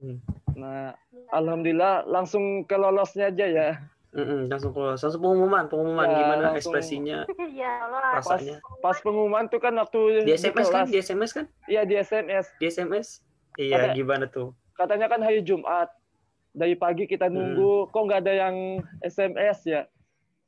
Hmm. 0.00 0.18
Nah, 0.56 0.96
alhamdulillah 1.36 2.08
langsung 2.08 2.64
ke 2.64 2.76
lolosnya 2.80 3.28
aja 3.28 3.46
ya. 3.46 3.68
Mm-mm, 4.10 4.50
langsung 4.50 4.74
keluar. 4.74 4.98
Langsung 4.98 5.22
pengumuman, 5.22 5.70
pengumuman 5.70 6.06
ya, 6.10 6.16
gimana 6.18 6.42
langsung, 6.50 6.74
ekspresinya, 6.74 7.18
ya, 7.60 7.72
rasanya. 8.18 8.58
Pas, 8.58 8.82
pas 8.82 8.96
pengumuman 9.06 9.46
tuh 9.46 9.62
kan 9.62 9.70
waktu 9.78 10.26
di 10.26 10.34
SMS 10.34 10.66
di 10.66 10.74
kan, 10.74 10.84
di 10.90 10.98
SMS 10.98 11.30
kan? 11.30 11.46
Iya 11.70 11.86
di 11.86 11.94
SMS. 11.94 12.44
Di 12.58 12.66
SMS. 12.66 13.22
Iya, 13.58 13.90
Kata, 13.90 13.96
gimana 13.96 14.24
tuh? 14.30 14.54
Katanya 14.76 15.06
kan 15.10 15.20
hari 15.22 15.42
Jumat. 15.42 15.90
Dari 16.50 16.74
pagi 16.74 17.06
kita 17.06 17.30
hmm. 17.30 17.34
nunggu, 17.34 17.74
hmm. 17.86 17.88
kok 17.94 18.02
nggak 18.10 18.20
ada 18.26 18.34
yang 18.34 18.56
SMS 19.06 19.58
ya? 19.66 19.82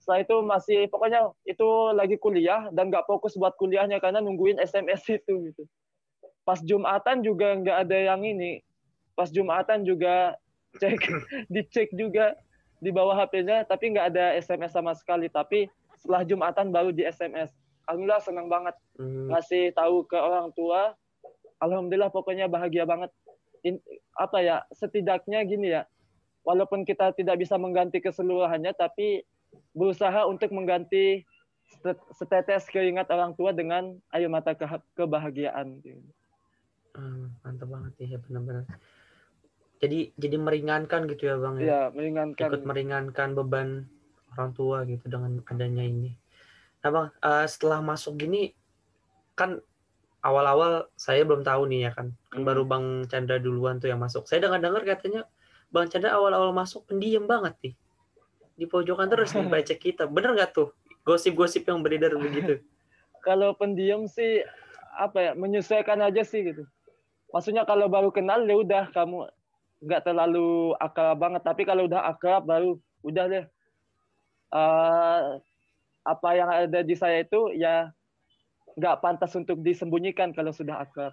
Setelah 0.02 0.18
itu 0.26 0.36
masih 0.42 0.78
pokoknya 0.90 1.30
itu 1.46 1.68
lagi 1.94 2.18
kuliah 2.18 2.66
dan 2.74 2.90
nggak 2.90 3.06
fokus 3.06 3.38
buat 3.38 3.54
kuliahnya 3.54 4.02
karena 4.02 4.18
nungguin 4.18 4.58
SMS 4.58 5.06
itu 5.22 5.50
gitu. 5.50 5.62
Pas 6.42 6.58
Jumatan 6.58 7.22
juga 7.22 7.54
nggak 7.54 7.86
ada 7.86 7.98
yang 8.14 8.26
ini. 8.26 8.66
Pas 9.14 9.30
Jumatan 9.30 9.86
juga 9.86 10.34
cek 10.82 10.98
dicek 11.52 11.88
juga 11.94 12.34
di 12.82 12.90
bawah 12.90 13.14
HP-nya 13.14 13.62
tapi 13.62 13.94
nggak 13.94 14.10
ada 14.10 14.34
SMS 14.34 14.74
sama 14.74 14.90
sekali 14.98 15.30
tapi 15.30 15.70
setelah 16.02 16.26
Jumatan 16.26 16.74
baru 16.74 16.90
di 16.90 17.06
SMS 17.06 17.54
Alhamdulillah 17.86 18.22
senang 18.26 18.50
banget 18.50 18.74
hmm. 18.98 19.30
ngasih 19.30 19.70
tahu 19.70 20.02
ke 20.02 20.18
orang 20.18 20.50
tua 20.50 20.98
Alhamdulillah 21.62 22.10
pokoknya 22.10 22.50
bahagia 22.50 22.82
banget. 22.82 23.14
In, 23.62 23.78
apa 24.18 24.42
ya 24.42 24.66
setidaknya 24.74 25.46
gini 25.46 25.70
ya 25.70 25.86
walaupun 26.42 26.82
kita 26.82 27.14
tidak 27.14 27.38
bisa 27.38 27.54
mengganti 27.54 28.02
keseluruhannya 28.02 28.74
tapi 28.74 29.22
berusaha 29.70 30.26
untuk 30.26 30.50
mengganti 30.50 31.22
setetes 32.18 32.68
keingat 32.68 33.08
orang 33.08 33.32
tua 33.38 33.54
dengan 33.54 33.96
air 34.12 34.28
mata 34.28 34.52
ke 34.52 34.66
kebahagiaan. 34.98 35.80
Hmm, 36.92 37.32
mantap 37.40 37.68
banget 37.72 37.92
ya 38.04 38.18
benar-benar. 38.20 38.68
Jadi 39.82 40.14
jadi 40.14 40.36
meringankan 40.38 41.10
gitu 41.10 41.22
ya 41.26 41.36
bang 41.40 41.54
ya, 41.58 41.66
ya 41.66 41.80
meringankan. 41.90 42.46
Ikut 42.52 42.62
meringankan 42.62 43.28
beban 43.34 43.68
orang 44.36 44.50
tua 44.54 44.84
gitu 44.86 45.08
dengan 45.08 45.40
adanya 45.48 45.82
ini. 45.82 46.12
Nah 46.84 46.90
bang 46.92 47.06
uh, 47.24 47.46
setelah 47.48 47.80
masuk 47.80 48.20
gini 48.20 48.52
kan 49.32 49.58
awal-awal 50.22 50.86
saya 50.94 51.26
belum 51.26 51.42
tahu 51.42 51.66
nih 51.68 51.90
ya 51.90 51.92
kan. 51.92 52.14
Kan 52.30 52.40
hmm. 52.42 52.48
baru 52.48 52.62
bang 52.64 52.84
Chandra 53.10 53.36
duluan 53.42 53.82
tuh 53.82 53.90
yang 53.90 54.00
masuk. 54.00 54.24
Saya 54.30 54.46
dengar-dengar 54.46 54.86
katanya 54.86 55.26
bang 55.74 55.90
Chandra 55.90 56.14
awal-awal 56.14 56.54
masuk 56.54 56.86
pendiam 56.86 57.26
banget 57.26 57.54
nih. 57.60 57.74
Di 58.54 58.64
pojokan 58.70 59.10
terus 59.10 59.34
nih 59.34 59.50
baca 59.58 59.74
kita 59.74 60.06
bener 60.06 60.30
nggak 60.38 60.50
tuh? 60.54 60.70
Gosip-gosip 61.02 61.66
yang 61.66 61.82
beredar 61.82 62.14
begitu. 62.14 62.62
Kalau 63.26 63.54
pendiam 63.58 64.06
sih 64.06 64.42
apa 64.98 65.18
ya 65.18 65.32
menyesuaikan 65.34 65.98
aja 66.02 66.22
sih 66.22 66.42
gitu. 66.42 66.66
Maksudnya 67.32 67.64
kalau 67.64 67.88
baru 67.88 68.12
kenal 68.12 68.44
ya 68.44 68.60
udah 68.60 68.92
kamu 68.92 69.24
nggak 69.78 70.02
terlalu 70.04 70.74
akrab 70.76 71.16
banget. 71.16 71.42
Tapi 71.46 71.62
kalau 71.64 71.86
udah 71.86 72.02
akrab 72.12 72.44
baru 72.44 72.76
udah 73.06 73.24
deh. 73.30 73.46
Uh, 74.52 75.40
apa 76.02 76.28
yang 76.34 76.50
ada 76.50 76.82
di 76.82 76.92
saya 76.98 77.22
itu 77.22 77.54
ya 77.56 77.94
nggak 78.76 79.00
pantas 79.04 79.32
untuk 79.36 79.60
disembunyikan 79.60 80.32
kalau 80.32 80.52
sudah 80.52 80.80
akrab 80.80 81.12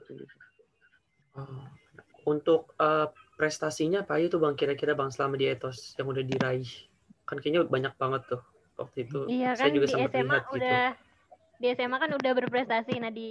oh. 1.36 1.64
untuk 2.28 2.72
uh, 2.80 3.12
prestasinya 3.36 4.04
apa 4.04 4.20
itu 4.20 4.36
bang 4.40 4.56
kira-kira 4.56 4.96
bang 4.96 5.12
selama 5.12 5.40
di 5.40 5.48
etos 5.48 5.96
yang 5.96 6.08
udah 6.12 6.24
diraih 6.24 6.68
kan 7.28 7.40
kayaknya 7.40 7.68
banyak 7.68 7.94
banget 7.96 8.22
tuh 8.28 8.42
waktu 8.80 8.98
itu 9.08 9.20
iya 9.28 9.56
saya 9.56 9.72
kan 9.72 9.76
juga 9.76 9.88
di 9.88 9.92
SMA 9.92 10.04
lihat, 10.04 10.44
gitu. 10.44 10.56
udah 10.56 10.86
gitu. 10.92 11.60
di 11.60 11.68
SMA 11.76 11.98
kan 12.00 12.12
udah 12.16 12.32
berprestasi 12.36 12.94
nah 13.00 13.12
di 13.12 13.30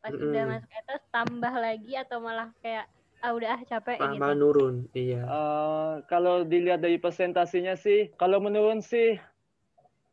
pas 0.00 0.12
mm 0.12 0.18
-hmm. 0.18 0.28
udah 0.32 0.42
masuk 0.56 0.70
etos 0.72 1.02
tambah 1.12 1.54
lagi 1.54 1.92
atau 1.96 2.18
malah 2.20 2.48
kayak 2.60 2.86
ah 3.24 3.32
udah 3.32 3.60
capek 3.64 3.96
gitu. 3.96 4.20
malah 4.20 4.36
nurun 4.36 4.88
iya 4.92 5.24
uh, 5.24 5.92
kalau 6.08 6.44
dilihat 6.44 6.84
dari 6.84 7.00
presentasinya 7.00 7.76
sih 7.76 8.12
kalau 8.20 8.40
menurun 8.40 8.84
sih 8.84 9.16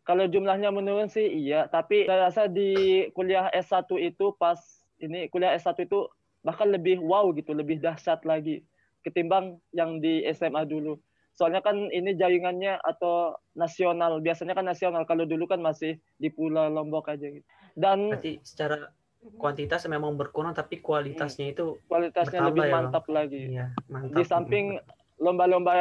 kalau 0.04 0.28
jumlahnya 0.28 0.70
menurun 0.70 1.08
sih 1.08 1.26
iya 1.26 1.68
tapi 1.72 2.08
saya 2.08 2.30
rasa 2.30 2.52
di 2.52 3.08
kuliah 3.16 3.48
S1 3.52 3.88
itu 4.00 4.36
pas 4.36 4.60
ini 5.00 5.28
kuliah 5.32 5.56
S1 5.56 5.76
itu 5.84 6.08
bahkan 6.44 6.72
lebih 6.72 7.00
wow 7.00 7.32
gitu 7.36 7.56
lebih 7.56 7.80
dahsyat 7.80 8.24
lagi 8.28 8.64
ketimbang 9.04 9.60
yang 9.72 10.04
di 10.04 10.24
SMA 10.36 10.68
dulu 10.68 11.00
soalnya 11.34 11.66
kan 11.66 11.90
ini 11.90 12.14
jaringannya 12.14 12.78
atau 12.84 13.34
nasional 13.58 14.22
biasanya 14.22 14.54
kan 14.54 14.68
nasional 14.70 15.04
kalau 15.10 15.26
dulu 15.26 15.50
kan 15.50 15.60
masih 15.60 15.98
di 16.22 16.30
Pulau 16.30 16.70
Lombok 16.70 17.10
aja 17.10 17.26
gitu 17.26 17.48
dan 17.74 18.14
berarti 18.14 18.38
secara 18.46 18.94
kuantitas 19.40 19.88
memang 19.88 20.20
berkurang 20.20 20.52
tapi 20.52 20.84
kualitasnya 20.84 21.52
hmm. 21.52 21.54
itu 21.56 21.66
kualitasnya 21.88 22.40
lebih 22.44 22.68
ya, 22.68 22.74
mantap 22.76 23.06
bang. 23.08 23.16
lagi. 23.16 23.42
Iya, 23.56 23.66
mantap. 23.88 24.16
Di 24.20 24.24
samping 24.28 24.66
lomba-lomba 25.22 25.74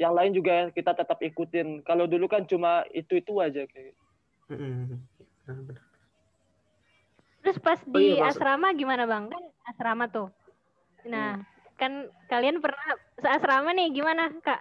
yang 0.00 0.16
lain 0.16 0.32
juga 0.32 0.72
kita 0.72 0.96
tetap 0.96 1.20
ikutin. 1.20 1.84
Kalau 1.84 2.08
dulu 2.08 2.24
kan 2.24 2.48
cuma 2.48 2.88
itu-itu 2.96 3.36
aja 3.36 3.68
kayak. 3.68 3.92
-hmm. 4.48 4.96
Terus 7.44 7.58
pas 7.60 7.76
oh, 7.84 7.92
di 7.92 8.16
iya, 8.16 8.32
asrama 8.32 8.72
gimana 8.72 9.04
bang? 9.04 9.28
Kan 9.28 9.44
asrama 9.68 10.04
tuh. 10.08 10.32
Nah, 11.04 11.36
hmm. 11.36 11.44
kan 11.76 11.92
kalian 12.32 12.64
pernah 12.64 12.96
seasrama 13.20 13.76
nih 13.76 13.92
gimana 13.92 14.32
kak? 14.40 14.60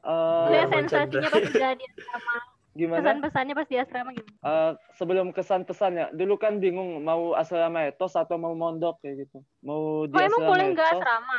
Uh, 0.00 0.48
sensasinya 0.72 1.28
pas 1.28 1.44
di 1.44 1.60
asrama 1.60 2.36
Gimana? 2.70 3.02
Kesan-pesannya 3.02 3.54
pas 3.58 3.68
di 3.68 3.76
asrama 3.76 4.10
gimana? 4.14 4.36
Uh, 4.40 4.72
sebelum 4.94 5.26
kesan-pesannya, 5.34 6.14
dulu 6.14 6.38
kan 6.38 6.62
bingung 6.62 7.02
mau 7.02 7.34
asrama 7.34 7.90
etos 7.90 8.14
atau 8.14 8.38
mau 8.38 8.54
mondok 8.54 9.02
kayak 9.02 9.26
gitu. 9.26 9.42
Mau 9.66 10.06
di 10.06 10.14
oh, 10.14 10.22
emang 10.22 10.42
boleh 10.46 10.64
nggak 10.72 10.88
asrama? 10.96 11.38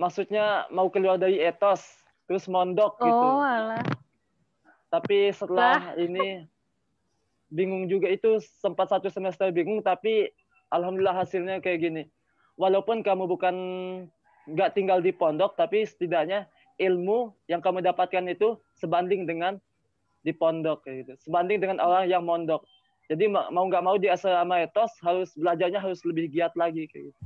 Maksudnya 0.00 0.64
mau 0.72 0.88
keluar 0.88 1.20
dari 1.20 1.36
etos, 1.44 1.84
terus 2.24 2.48
mondok 2.48 2.96
oh, 2.96 3.04
gitu. 3.04 3.26
Oh, 3.36 3.44
alah. 3.44 3.84
Tapi 4.88 5.28
setelah 5.28 5.92
bah. 5.92 6.00
ini 6.00 6.48
bingung 7.52 7.84
juga 7.84 8.08
itu 8.08 8.40
sempat 8.64 8.88
satu 8.88 9.12
semester 9.12 9.52
bingung, 9.52 9.84
tapi 9.84 10.32
alhamdulillah 10.72 11.20
hasilnya 11.20 11.60
kayak 11.60 11.84
gini. 11.84 12.02
Walaupun 12.56 13.04
kamu 13.04 13.28
bukan 13.28 13.54
nggak 14.48 14.72
tinggal 14.72 15.04
di 15.04 15.12
pondok, 15.12 15.52
tapi 15.60 15.84
setidaknya 15.84 16.48
ilmu 16.80 17.36
yang 17.52 17.60
kamu 17.60 17.84
dapatkan 17.84 18.24
itu 18.32 18.56
sebanding 18.80 19.28
dengan 19.28 19.60
di 20.24 20.32
pondok 20.32 20.88
kayak 20.88 21.04
gitu. 21.04 21.12
Sebanding 21.28 21.60
dengan 21.60 21.76
orang 21.76 22.08
yang 22.08 22.24
mondok. 22.24 22.64
Jadi 23.12 23.28
mau 23.28 23.66
nggak 23.68 23.84
mau 23.84 24.00
di 24.00 24.08
asrama 24.08 24.64
etos 24.64 24.96
harus 25.04 25.34
belajarnya 25.36 25.82
harus 25.82 26.00
lebih 26.08 26.32
giat 26.32 26.56
lagi 26.56 26.88
kayak 26.88 27.12
gitu. 27.12 27.20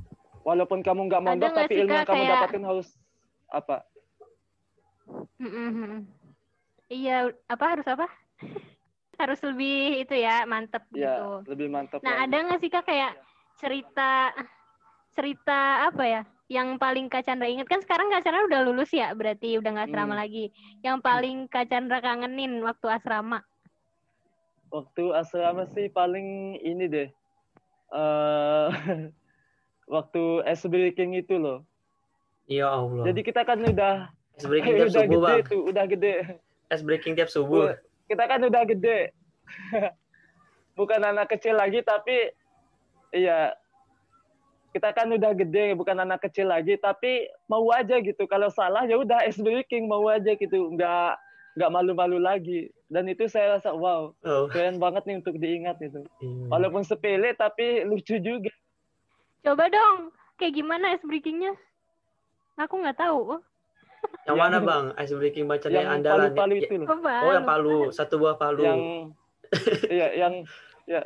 Walaupun 0.45 0.85
kamu 0.85 1.09
nggak 1.09 1.23
mondok 1.25 1.51
tapi 1.57 1.73
ilmu 1.81 1.89
yang 1.89 2.05
kamu 2.05 2.21
kayak... 2.21 2.33
dapatkan 2.37 2.63
harus 2.69 2.87
apa? 3.49 3.77
Iya, 6.85 7.33
apa 7.49 7.65
harus 7.65 7.87
apa? 7.89 8.07
harus 9.21 9.39
lebih 9.41 10.05
itu 10.05 10.13
ya, 10.13 10.45
mantep 10.45 10.85
ya, 10.93 11.17
gitu. 11.17 11.27
lebih 11.49 11.67
mantep. 11.73 11.99
Nah, 12.05 12.21
lagi. 12.21 12.29
ada 12.29 12.37
nggak 12.45 12.59
sih 12.61 12.69
Kak 12.69 12.85
kayak 12.85 13.17
cerita 13.57 14.35
cerita 15.17 15.89
apa 15.89 16.03
ya? 16.05 16.21
yang 16.45 16.77
paling 16.77 17.09
Kak 17.09 17.25
Chandra 17.25 17.49
inget 17.49 17.65
kan 17.65 17.81
sekarang 17.81 18.13
Kak 18.13 18.21
Chandra 18.21 18.45
udah 18.45 18.61
lulus 18.69 18.93
ya 18.93 19.09
berarti 19.17 19.57
udah 19.57 19.69
nggak 19.73 19.89
asrama 19.89 20.13
hmm. 20.13 20.21
lagi. 20.21 20.45
Yang 20.85 20.97
paling 21.01 21.37
Kak 21.49 21.65
Chandra 21.73 21.97
kangenin 22.05 22.61
waktu 22.61 22.85
asrama? 22.85 23.41
Waktu 24.69 25.03
asrama 25.17 25.65
sih 25.73 25.89
paling 25.89 26.59
ini 26.61 26.85
deh. 26.85 27.09
Uh, 27.89 28.69
waktu 29.85 30.45
S 30.45 30.65
breaking 30.65 31.17
itu 31.17 31.37
loh. 31.37 31.65
Ya 32.45 32.69
Allah. 32.69 33.05
Jadi 33.09 33.21
kita 33.25 33.41
kan 33.45 33.61
udah 33.61 34.09
S 34.37 34.45
breaking 34.45 34.73
tiap 34.81 34.89
udah 34.89 35.01
subuh 35.01 35.19
gede 35.21 35.25
bang. 35.25 35.49
tuh, 35.49 35.61
udah 35.65 35.85
gede. 35.89 36.13
S 36.73 36.81
breaking 36.81 37.13
tiap 37.17 37.29
subuh. 37.29 37.73
Kita 38.05 38.23
kan 38.29 38.41
udah 38.45 38.63
gede. 38.65 39.13
Bukan 40.79 41.01
anak 41.01 41.31
kecil 41.31 41.55
lagi 41.55 41.79
tapi 41.81 42.35
iya 43.15 43.55
kita 44.75 44.91
kan 44.91 45.07
udah 45.07 45.31
gede 45.31 45.71
bukan 45.71 46.03
anak 46.03 46.27
kecil 46.27 46.51
lagi 46.51 46.75
tapi 46.75 47.31
mau 47.47 47.63
aja 47.71 47.95
gitu 48.03 48.27
kalau 48.27 48.51
salah 48.51 48.83
ya 48.83 48.99
udah 48.99 49.23
es 49.23 49.39
breaking 49.39 49.87
mau 49.87 50.03
aja 50.11 50.35
gitu 50.35 50.67
nggak 50.75 51.15
nggak 51.55 51.71
malu-malu 51.71 52.19
lagi 52.19 52.67
dan 52.91 53.07
itu 53.07 53.31
saya 53.31 53.55
rasa 53.55 53.71
wow 53.71 54.11
oh. 54.11 54.45
keren 54.51 54.75
banget 54.75 55.07
nih 55.07 55.23
untuk 55.23 55.39
diingat 55.39 55.79
itu 55.79 56.03
hmm. 56.19 56.51
walaupun 56.51 56.83
sepele 56.83 57.31
tapi 57.39 57.87
lucu 57.87 58.19
juga 58.19 58.51
coba 59.45 59.69
dong 59.69 60.09
kayak 60.41 60.57
gimana 60.57 60.97
es 60.97 61.03
breakingnya? 61.05 61.53
Aku 62.57 62.81
nggak 62.81 62.97
tahu. 62.97 63.37
Yang 64.25 64.37
mana 64.37 64.57
bang? 64.61 64.85
Ice 65.01 65.13
breaking 65.13 65.45
bacanya 65.45 65.81
yang 65.81 65.89
andalan 66.01 66.31
palu, 66.33 66.37
palu 66.37 66.53
itu 66.57 66.73
loh. 66.81 66.87
oh 67.01 67.31
yang 67.33 67.47
palu. 67.47 67.77
Satu 67.93 68.15
buah 68.17 68.35
palu. 68.37 68.63
Yang 68.65 68.81
iya 69.93 70.07
yang 70.17 70.33
ya 70.89 71.01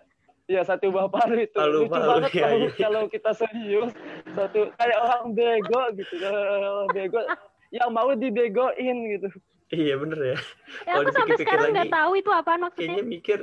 Iya 0.49 0.65
satu 0.65 0.89
buah 0.89 1.13
palu 1.13 1.45
itu. 1.45 1.54
Palu, 1.54 1.86
lucu 1.86 1.93
palu, 1.93 2.10
banget 2.10 2.32
ya, 2.34 2.49
iya. 2.58 2.69
kalau 2.73 3.06
kita 3.06 3.32
serius. 3.38 3.93
Satu 4.34 4.73
kayak 4.82 4.97
orang 4.97 5.38
bego 5.38 5.82
gitu. 5.93 6.13
Orang 6.25 6.89
bego. 6.89 7.21
Yang 7.69 7.89
mau 7.93 8.10
dibegoin 8.17 8.97
gitu. 9.13 9.30
Iya 9.69 10.02
bener 10.02 10.34
ya. 10.34 10.38
ya 10.89 10.93
aku 10.97 11.13
sampai 11.13 11.38
sekarang 11.38 11.69
nggak 11.69 11.93
tahu 11.93 12.12
itu 12.17 12.32
apa 12.34 12.58
maksudnya. 12.58 12.97
Kayaknya 12.97 13.06
mikir. 13.06 13.39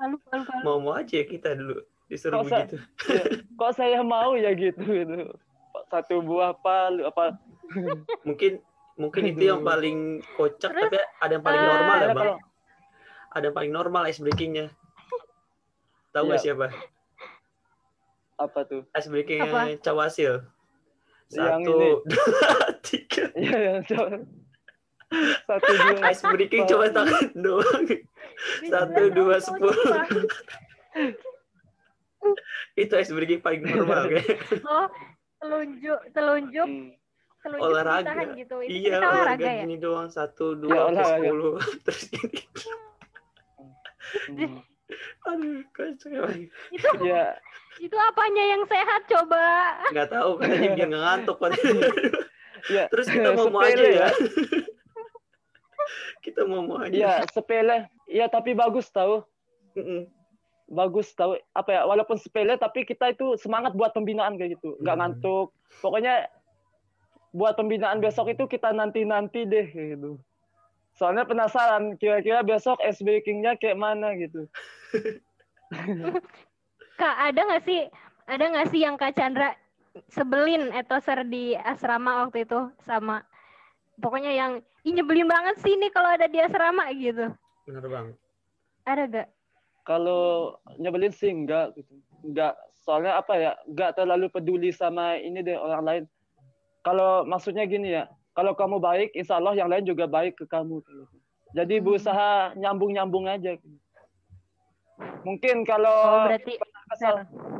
Palu, 0.00 0.16
palu, 0.24 0.42
palu. 0.48 0.62
mau 0.64 0.76
mau 0.80 0.96
aja 0.96 1.20
kita 1.20 1.52
dulu 1.52 1.84
disuruh 2.08 2.42
kok 2.42 2.48
begitu. 2.48 2.76
Sa 2.80 3.12
ya, 3.16 3.24
kok 3.44 3.72
saya 3.76 4.00
mau 4.00 4.32
ya 4.34 4.50
gitu 4.56 4.80
gitu. 4.80 5.32
satu 5.92 6.20
buah 6.24 6.56
palu 6.58 7.04
apa? 7.06 7.36
Mungkin 8.28 8.60
mungkin 8.98 9.30
itu 9.30 9.46
yang 9.46 9.62
paling 9.62 10.24
kocak 10.34 10.74
Terus, 10.74 10.90
tapi 10.90 10.98
ada 11.22 11.32
yang 11.38 11.44
paling 11.46 11.62
normal 11.62 11.94
uh, 11.94 12.02
ya 12.02 12.08
bang? 12.10 12.38
ada 13.30 13.44
yang 13.46 13.56
paling 13.56 13.72
normal 13.72 14.02
ice 14.10 14.18
breakingnya. 14.18 14.74
Tahu 16.10 16.26
nggak 16.26 16.40
ya. 16.42 16.44
siapa? 16.50 16.66
Apa 18.42 18.66
tuh? 18.66 18.82
Ice 18.98 19.06
breakingnya 19.06 19.78
cawasil 19.78 20.42
satu 21.36 22.02
dua 22.08 22.72
tiga. 22.80 23.28
Ya 23.36 23.58
yang 23.76 23.84
satu 25.44 25.70
dua 25.72 25.96
ice 26.08 26.24
breaking 26.24 26.64
cuma 26.66 26.88
tangan 26.88 27.28
doang. 27.36 27.84
Satu 28.66 29.02
dua 29.12 29.36
sepuluh 29.38 29.76
itu 32.82 32.92
ice 32.96 33.12
breaking 33.12 33.40
paling 33.42 33.62
normal 33.64 34.08
kan 34.12 34.24
oh 34.66 34.86
telunjuk 35.38 36.00
telunjuk 36.12 36.68
hmm. 36.68 36.90
telunjuk 37.44 37.66
olahraga 37.66 38.12
gitu. 38.34 38.54
iya 38.66 38.98
olahraga, 38.98 39.10
olahraga 39.14 39.50
ya? 39.50 39.62
ini 39.64 39.76
doang 39.78 40.10
satu 40.10 40.58
dua 40.58 40.90
ya, 40.90 41.04
sepuluh 41.04 41.56
terus 41.86 42.02
ini 42.10 42.40
hmm. 44.34 44.58
aduh 45.28 45.60
kacau 45.76 46.26
itu 46.72 46.88
ya 47.04 47.36
itu 47.78 47.94
apanya 47.94 48.44
yang 48.56 48.62
sehat 48.66 49.02
coba 49.06 49.44
nggak 49.94 50.08
tahu 50.10 50.30
katanya 50.42 50.68
biar 50.74 50.88
nggak 50.90 51.02
ngantuk 51.06 51.36
kan 51.38 51.52
ya. 52.66 52.84
terus 52.90 53.06
kita 53.06 53.28
mau 53.38 53.46
mau 53.52 53.62
aja 53.62 53.86
ya, 53.86 53.90
ya. 54.02 54.08
kita 56.24 56.40
mau 56.48 56.62
mau 56.66 56.78
aja 56.82 56.96
ya 56.96 57.12
sepele 57.30 57.86
ya 58.10 58.26
tapi 58.26 58.56
bagus 58.56 58.90
tahu 58.90 59.22
mm 59.78 59.84
-mm. 59.84 60.02
Bagus 60.68 61.12
tahu 61.16 61.40
apa 61.56 61.70
ya 61.72 61.82
walaupun 61.88 62.20
sepele 62.20 62.60
tapi 62.60 62.84
kita 62.84 63.16
itu 63.16 63.40
semangat 63.40 63.72
buat 63.72 63.96
pembinaan 63.96 64.36
kayak 64.36 64.60
gitu 64.60 64.76
nggak 64.84 64.96
mm. 64.96 65.00
ngantuk 65.00 65.48
pokoknya 65.80 66.28
buat 67.32 67.56
pembinaan 67.56 68.00
besok 68.04 68.32
itu 68.32 68.44
kita 68.44 68.72
nanti 68.76 69.04
nanti 69.04 69.48
deh 69.48 69.68
gitu 69.72 70.20
soalnya 70.96 71.24
penasaran 71.24 71.96
kira-kira 71.96 72.44
besok 72.44 72.76
S 72.84 73.00
bakingnya 73.00 73.56
kayak 73.56 73.80
mana 73.80 74.12
gitu 74.16 74.44
Kak, 76.98 77.14
ada 77.30 77.40
nggak 77.40 77.64
sih 77.64 77.86
ada 78.28 78.44
nggak 78.44 78.68
sih 78.74 78.80
yang 78.84 79.00
Kak 79.00 79.14
Chandra 79.16 79.54
sebelin 80.12 80.68
etoser 80.74 81.24
di 81.24 81.56
asrama 81.56 82.26
waktu 82.26 82.44
itu 82.44 82.68
sama 82.84 83.24
pokoknya 84.02 84.32
yang 84.34 84.52
Ih, 84.88 84.94
nyebelin 84.96 85.28
banget 85.28 85.60
sih 85.60 85.76
ini 85.76 85.92
kalau 85.92 86.08
ada 86.08 86.24
di 86.24 86.40
asrama 86.40 86.88
gitu. 86.96 87.28
Bener 87.68 87.84
bang. 87.84 88.06
Ada 88.88 89.04
gak? 89.04 89.28
Kalau 89.88 90.52
nyebelin 90.76 91.16
sih 91.16 91.32
enggak 91.32 91.72
gitu. 91.80 91.96
Enggak. 92.20 92.60
Soalnya 92.84 93.16
apa 93.16 93.32
ya? 93.40 93.52
Enggak 93.64 93.96
terlalu 93.96 94.28
peduli 94.28 94.68
sama 94.68 95.16
ini 95.16 95.40
deh 95.40 95.56
orang 95.56 95.82
lain. 95.82 96.04
Kalau 96.84 97.24
maksudnya 97.24 97.64
gini 97.64 97.96
ya, 97.96 98.04
kalau 98.36 98.52
kamu 98.52 98.78
baik, 98.78 99.16
insya 99.16 99.40
Allah 99.40 99.56
yang 99.56 99.72
lain 99.72 99.88
juga 99.88 100.04
baik 100.04 100.36
ke 100.38 100.44
kamu. 100.44 100.84
Jadi 101.56 101.80
hmm. 101.80 101.84
berusaha 101.84 102.52
nyambung-nyambung 102.60 103.26
aja. 103.26 103.56
Mungkin 105.24 105.64
kalau 105.64 105.90
oh, 105.90 106.26
berarti 106.28 106.54
pernah 106.60 106.82
kesal, 106.90 107.14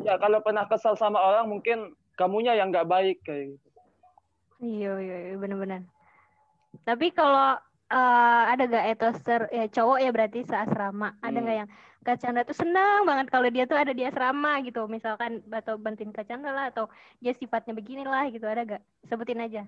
ya 0.04 0.14
kalau 0.20 0.38
pernah 0.44 0.64
kesal 0.68 0.94
sama 0.94 1.18
orang 1.18 1.48
mungkin 1.48 1.96
kamunya 2.14 2.54
yang 2.54 2.70
nggak 2.70 2.86
baik 2.86 3.18
kayak 3.24 3.56
gitu. 3.56 3.68
Iya 4.58 4.92
iya, 4.98 5.16
iya 5.30 5.34
benar-benar. 5.38 5.82
Tapi 6.82 7.14
kalau 7.14 7.58
uh, 7.90 8.42
ada 8.50 8.64
gak 8.66 8.86
etoser 8.96 9.40
ya 9.54 9.70
cowok 9.70 9.98
ya 10.02 10.10
berarti 10.10 10.40
seasrama. 10.44 11.14
Ada 11.22 11.38
nggak 11.38 11.56
hmm. 11.56 11.62
yang 11.64 11.70
Kak 12.06 12.22
Chandra 12.22 12.46
tuh 12.46 12.54
senang 12.54 13.04
banget 13.04 13.26
kalau 13.28 13.48
dia 13.50 13.66
tuh 13.66 13.76
ada 13.78 13.90
di 13.90 14.06
asrama 14.06 14.62
gitu. 14.62 14.86
Misalkan 14.86 15.42
atau 15.50 15.76
bantuin 15.76 16.14
Kak 16.14 16.30
Chandra 16.30 16.54
lah 16.54 16.66
atau 16.70 16.86
dia 17.18 17.34
sifatnya 17.34 17.74
beginilah 17.74 18.30
gitu. 18.30 18.46
Ada 18.46 18.78
gak? 18.78 18.82
Sebutin 19.10 19.42
aja. 19.42 19.62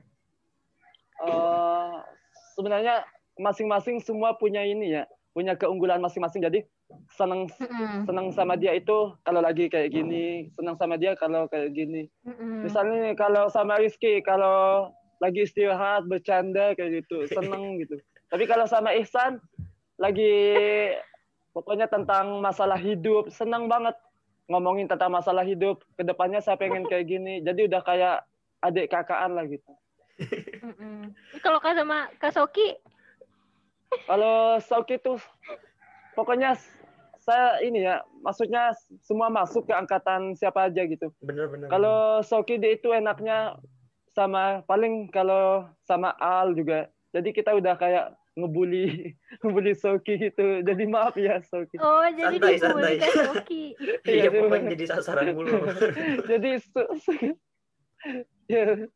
Uh, 1.21 2.01
sebenarnya 2.57 3.05
masing-masing 3.37 4.01
semua 4.01 4.39
punya 4.41 4.65
ini 4.65 4.97
ya, 4.97 5.05
punya 5.37 5.53
keunggulan 5.59 6.01
masing-masing. 6.01 6.41
Jadi 6.41 6.65
senang 7.11 7.47
mm-hmm. 7.47 8.07
senang 8.07 8.27
sama 8.35 8.55
dia 8.59 8.75
itu 8.75 9.15
kalau 9.23 9.41
lagi 9.43 9.71
kayak 9.71 9.95
gini 9.95 10.51
senang 10.59 10.75
sama 10.79 10.99
dia 10.99 11.15
kalau 11.15 11.47
kayak 11.47 11.71
gini 11.75 12.11
mm-hmm. 12.27 12.67
misalnya 12.67 13.15
kalau 13.15 13.47
sama 13.51 13.79
Rizky 13.79 14.23
kalau 14.23 14.91
lagi 15.23 15.45
istirahat 15.47 16.07
bercanda 16.09 16.75
kayak 16.75 17.05
gitu 17.05 17.27
seneng 17.31 17.79
gitu 17.83 17.99
tapi 18.31 18.47
kalau 18.47 18.67
sama 18.67 18.95
Ihsan 18.97 19.39
lagi 20.01 20.33
pokoknya 21.53 21.87
tentang 21.91 22.39
masalah 22.39 22.79
hidup 22.79 23.31
senang 23.31 23.67
banget 23.67 23.95
ngomongin 24.51 24.91
tentang 24.91 25.15
masalah 25.15 25.47
hidup 25.47 25.83
ke 25.95 26.03
depannya 26.03 26.43
saya 26.43 26.59
pengen 26.59 26.87
kayak 26.87 27.07
gini 27.07 27.43
jadi 27.43 27.71
udah 27.71 27.83
kayak 27.83 28.17
adik 28.61 28.91
kakaan 28.91 29.39
lah 29.39 29.47
gitu 29.47 29.73
kalau 31.45 31.63
sama 31.63 32.11
Kak 32.19 32.35
Soki 32.35 32.77
kalau 34.07 34.59
Soki 34.63 35.03
tuh 35.03 35.19
pokoknya 36.15 36.55
saya 37.21 37.61
ini 37.61 37.85
ya, 37.85 38.01
maksudnya 38.25 38.73
semua 39.05 39.29
masuk 39.29 39.69
ke 39.69 39.75
angkatan 39.77 40.33
siapa 40.35 40.73
aja 40.73 40.83
gitu. 40.89 41.13
Bener-bener. 41.21 41.69
Kalau 41.69 42.25
Soki 42.25 42.57
dia 42.57 42.75
itu 42.75 42.91
enaknya 42.91 43.61
sama 44.11 44.65
paling 44.65 45.13
kalau 45.13 45.69
sama 45.85 46.17
Al 46.17 46.57
juga. 46.57 46.89
Jadi 47.13 47.31
kita 47.37 47.53
udah 47.55 47.75
kayak 47.77 48.17
ngebully 48.39 49.15
ngebully 49.43 49.73
Soki 49.75 50.15
gitu. 50.19 50.63
Jadi 50.63 50.85
maaf 50.87 51.15
ya 51.19 51.43
Soki. 51.43 51.77
Oh, 51.81 52.07
jadi 52.11 52.37
santai, 52.37 52.57
santai. 52.59 52.95
Soki. 53.03 53.63
Iya, 54.11 54.29
pokoknya 54.31 54.75
jadi 54.77 54.85
sasaran 54.87 55.27
mulu. 55.35 55.67
jadi 56.31 56.51
so, 56.63 56.83
so, 56.99 57.13
ya. 58.47 58.87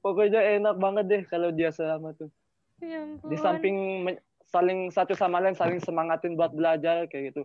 Pokoknya 0.00 0.40
enak 0.60 0.76
banget 0.80 1.04
deh 1.08 1.22
kalau 1.28 1.52
dia 1.52 1.68
selama 1.70 2.16
tuh. 2.16 2.32
Ya 2.80 3.04
Di 3.04 3.36
samping 3.36 4.08
saling 4.48 4.88
satu 4.90 5.12
sama 5.14 5.38
lain 5.38 5.54
saling 5.54 5.78
semangatin 5.78 6.34
buat 6.34 6.50
belajar 6.56 7.06
kayak 7.06 7.36
gitu. 7.36 7.44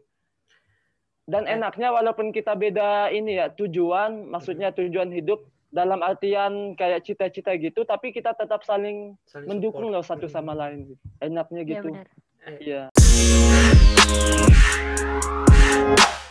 Dan 1.25 1.49
enaknya 1.49 1.89
walaupun 1.89 2.29
kita 2.29 2.53
beda 2.53 3.09
ini 3.09 3.41
ya 3.41 3.49
tujuan, 3.49 4.29
maksudnya 4.29 4.69
tujuan 4.71 5.09
hidup 5.09 5.41
dalam 5.75 5.99
artian 5.99 6.71
kayak 6.79 7.03
cita-cita 7.03 7.51
gitu, 7.59 7.83
tapi 7.83 8.15
kita 8.15 8.31
tetap 8.31 8.63
saling, 8.63 9.19
saling 9.27 9.51
mendukung 9.51 9.91
loh 9.91 9.99
satu 9.99 10.31
sama 10.31 10.55
lain. 10.55 10.95
Gitu. 10.95 11.03
Enaknya 11.19 11.61
iya, 11.67 11.71
gitu. 11.75 11.89
Iya. 12.63 12.81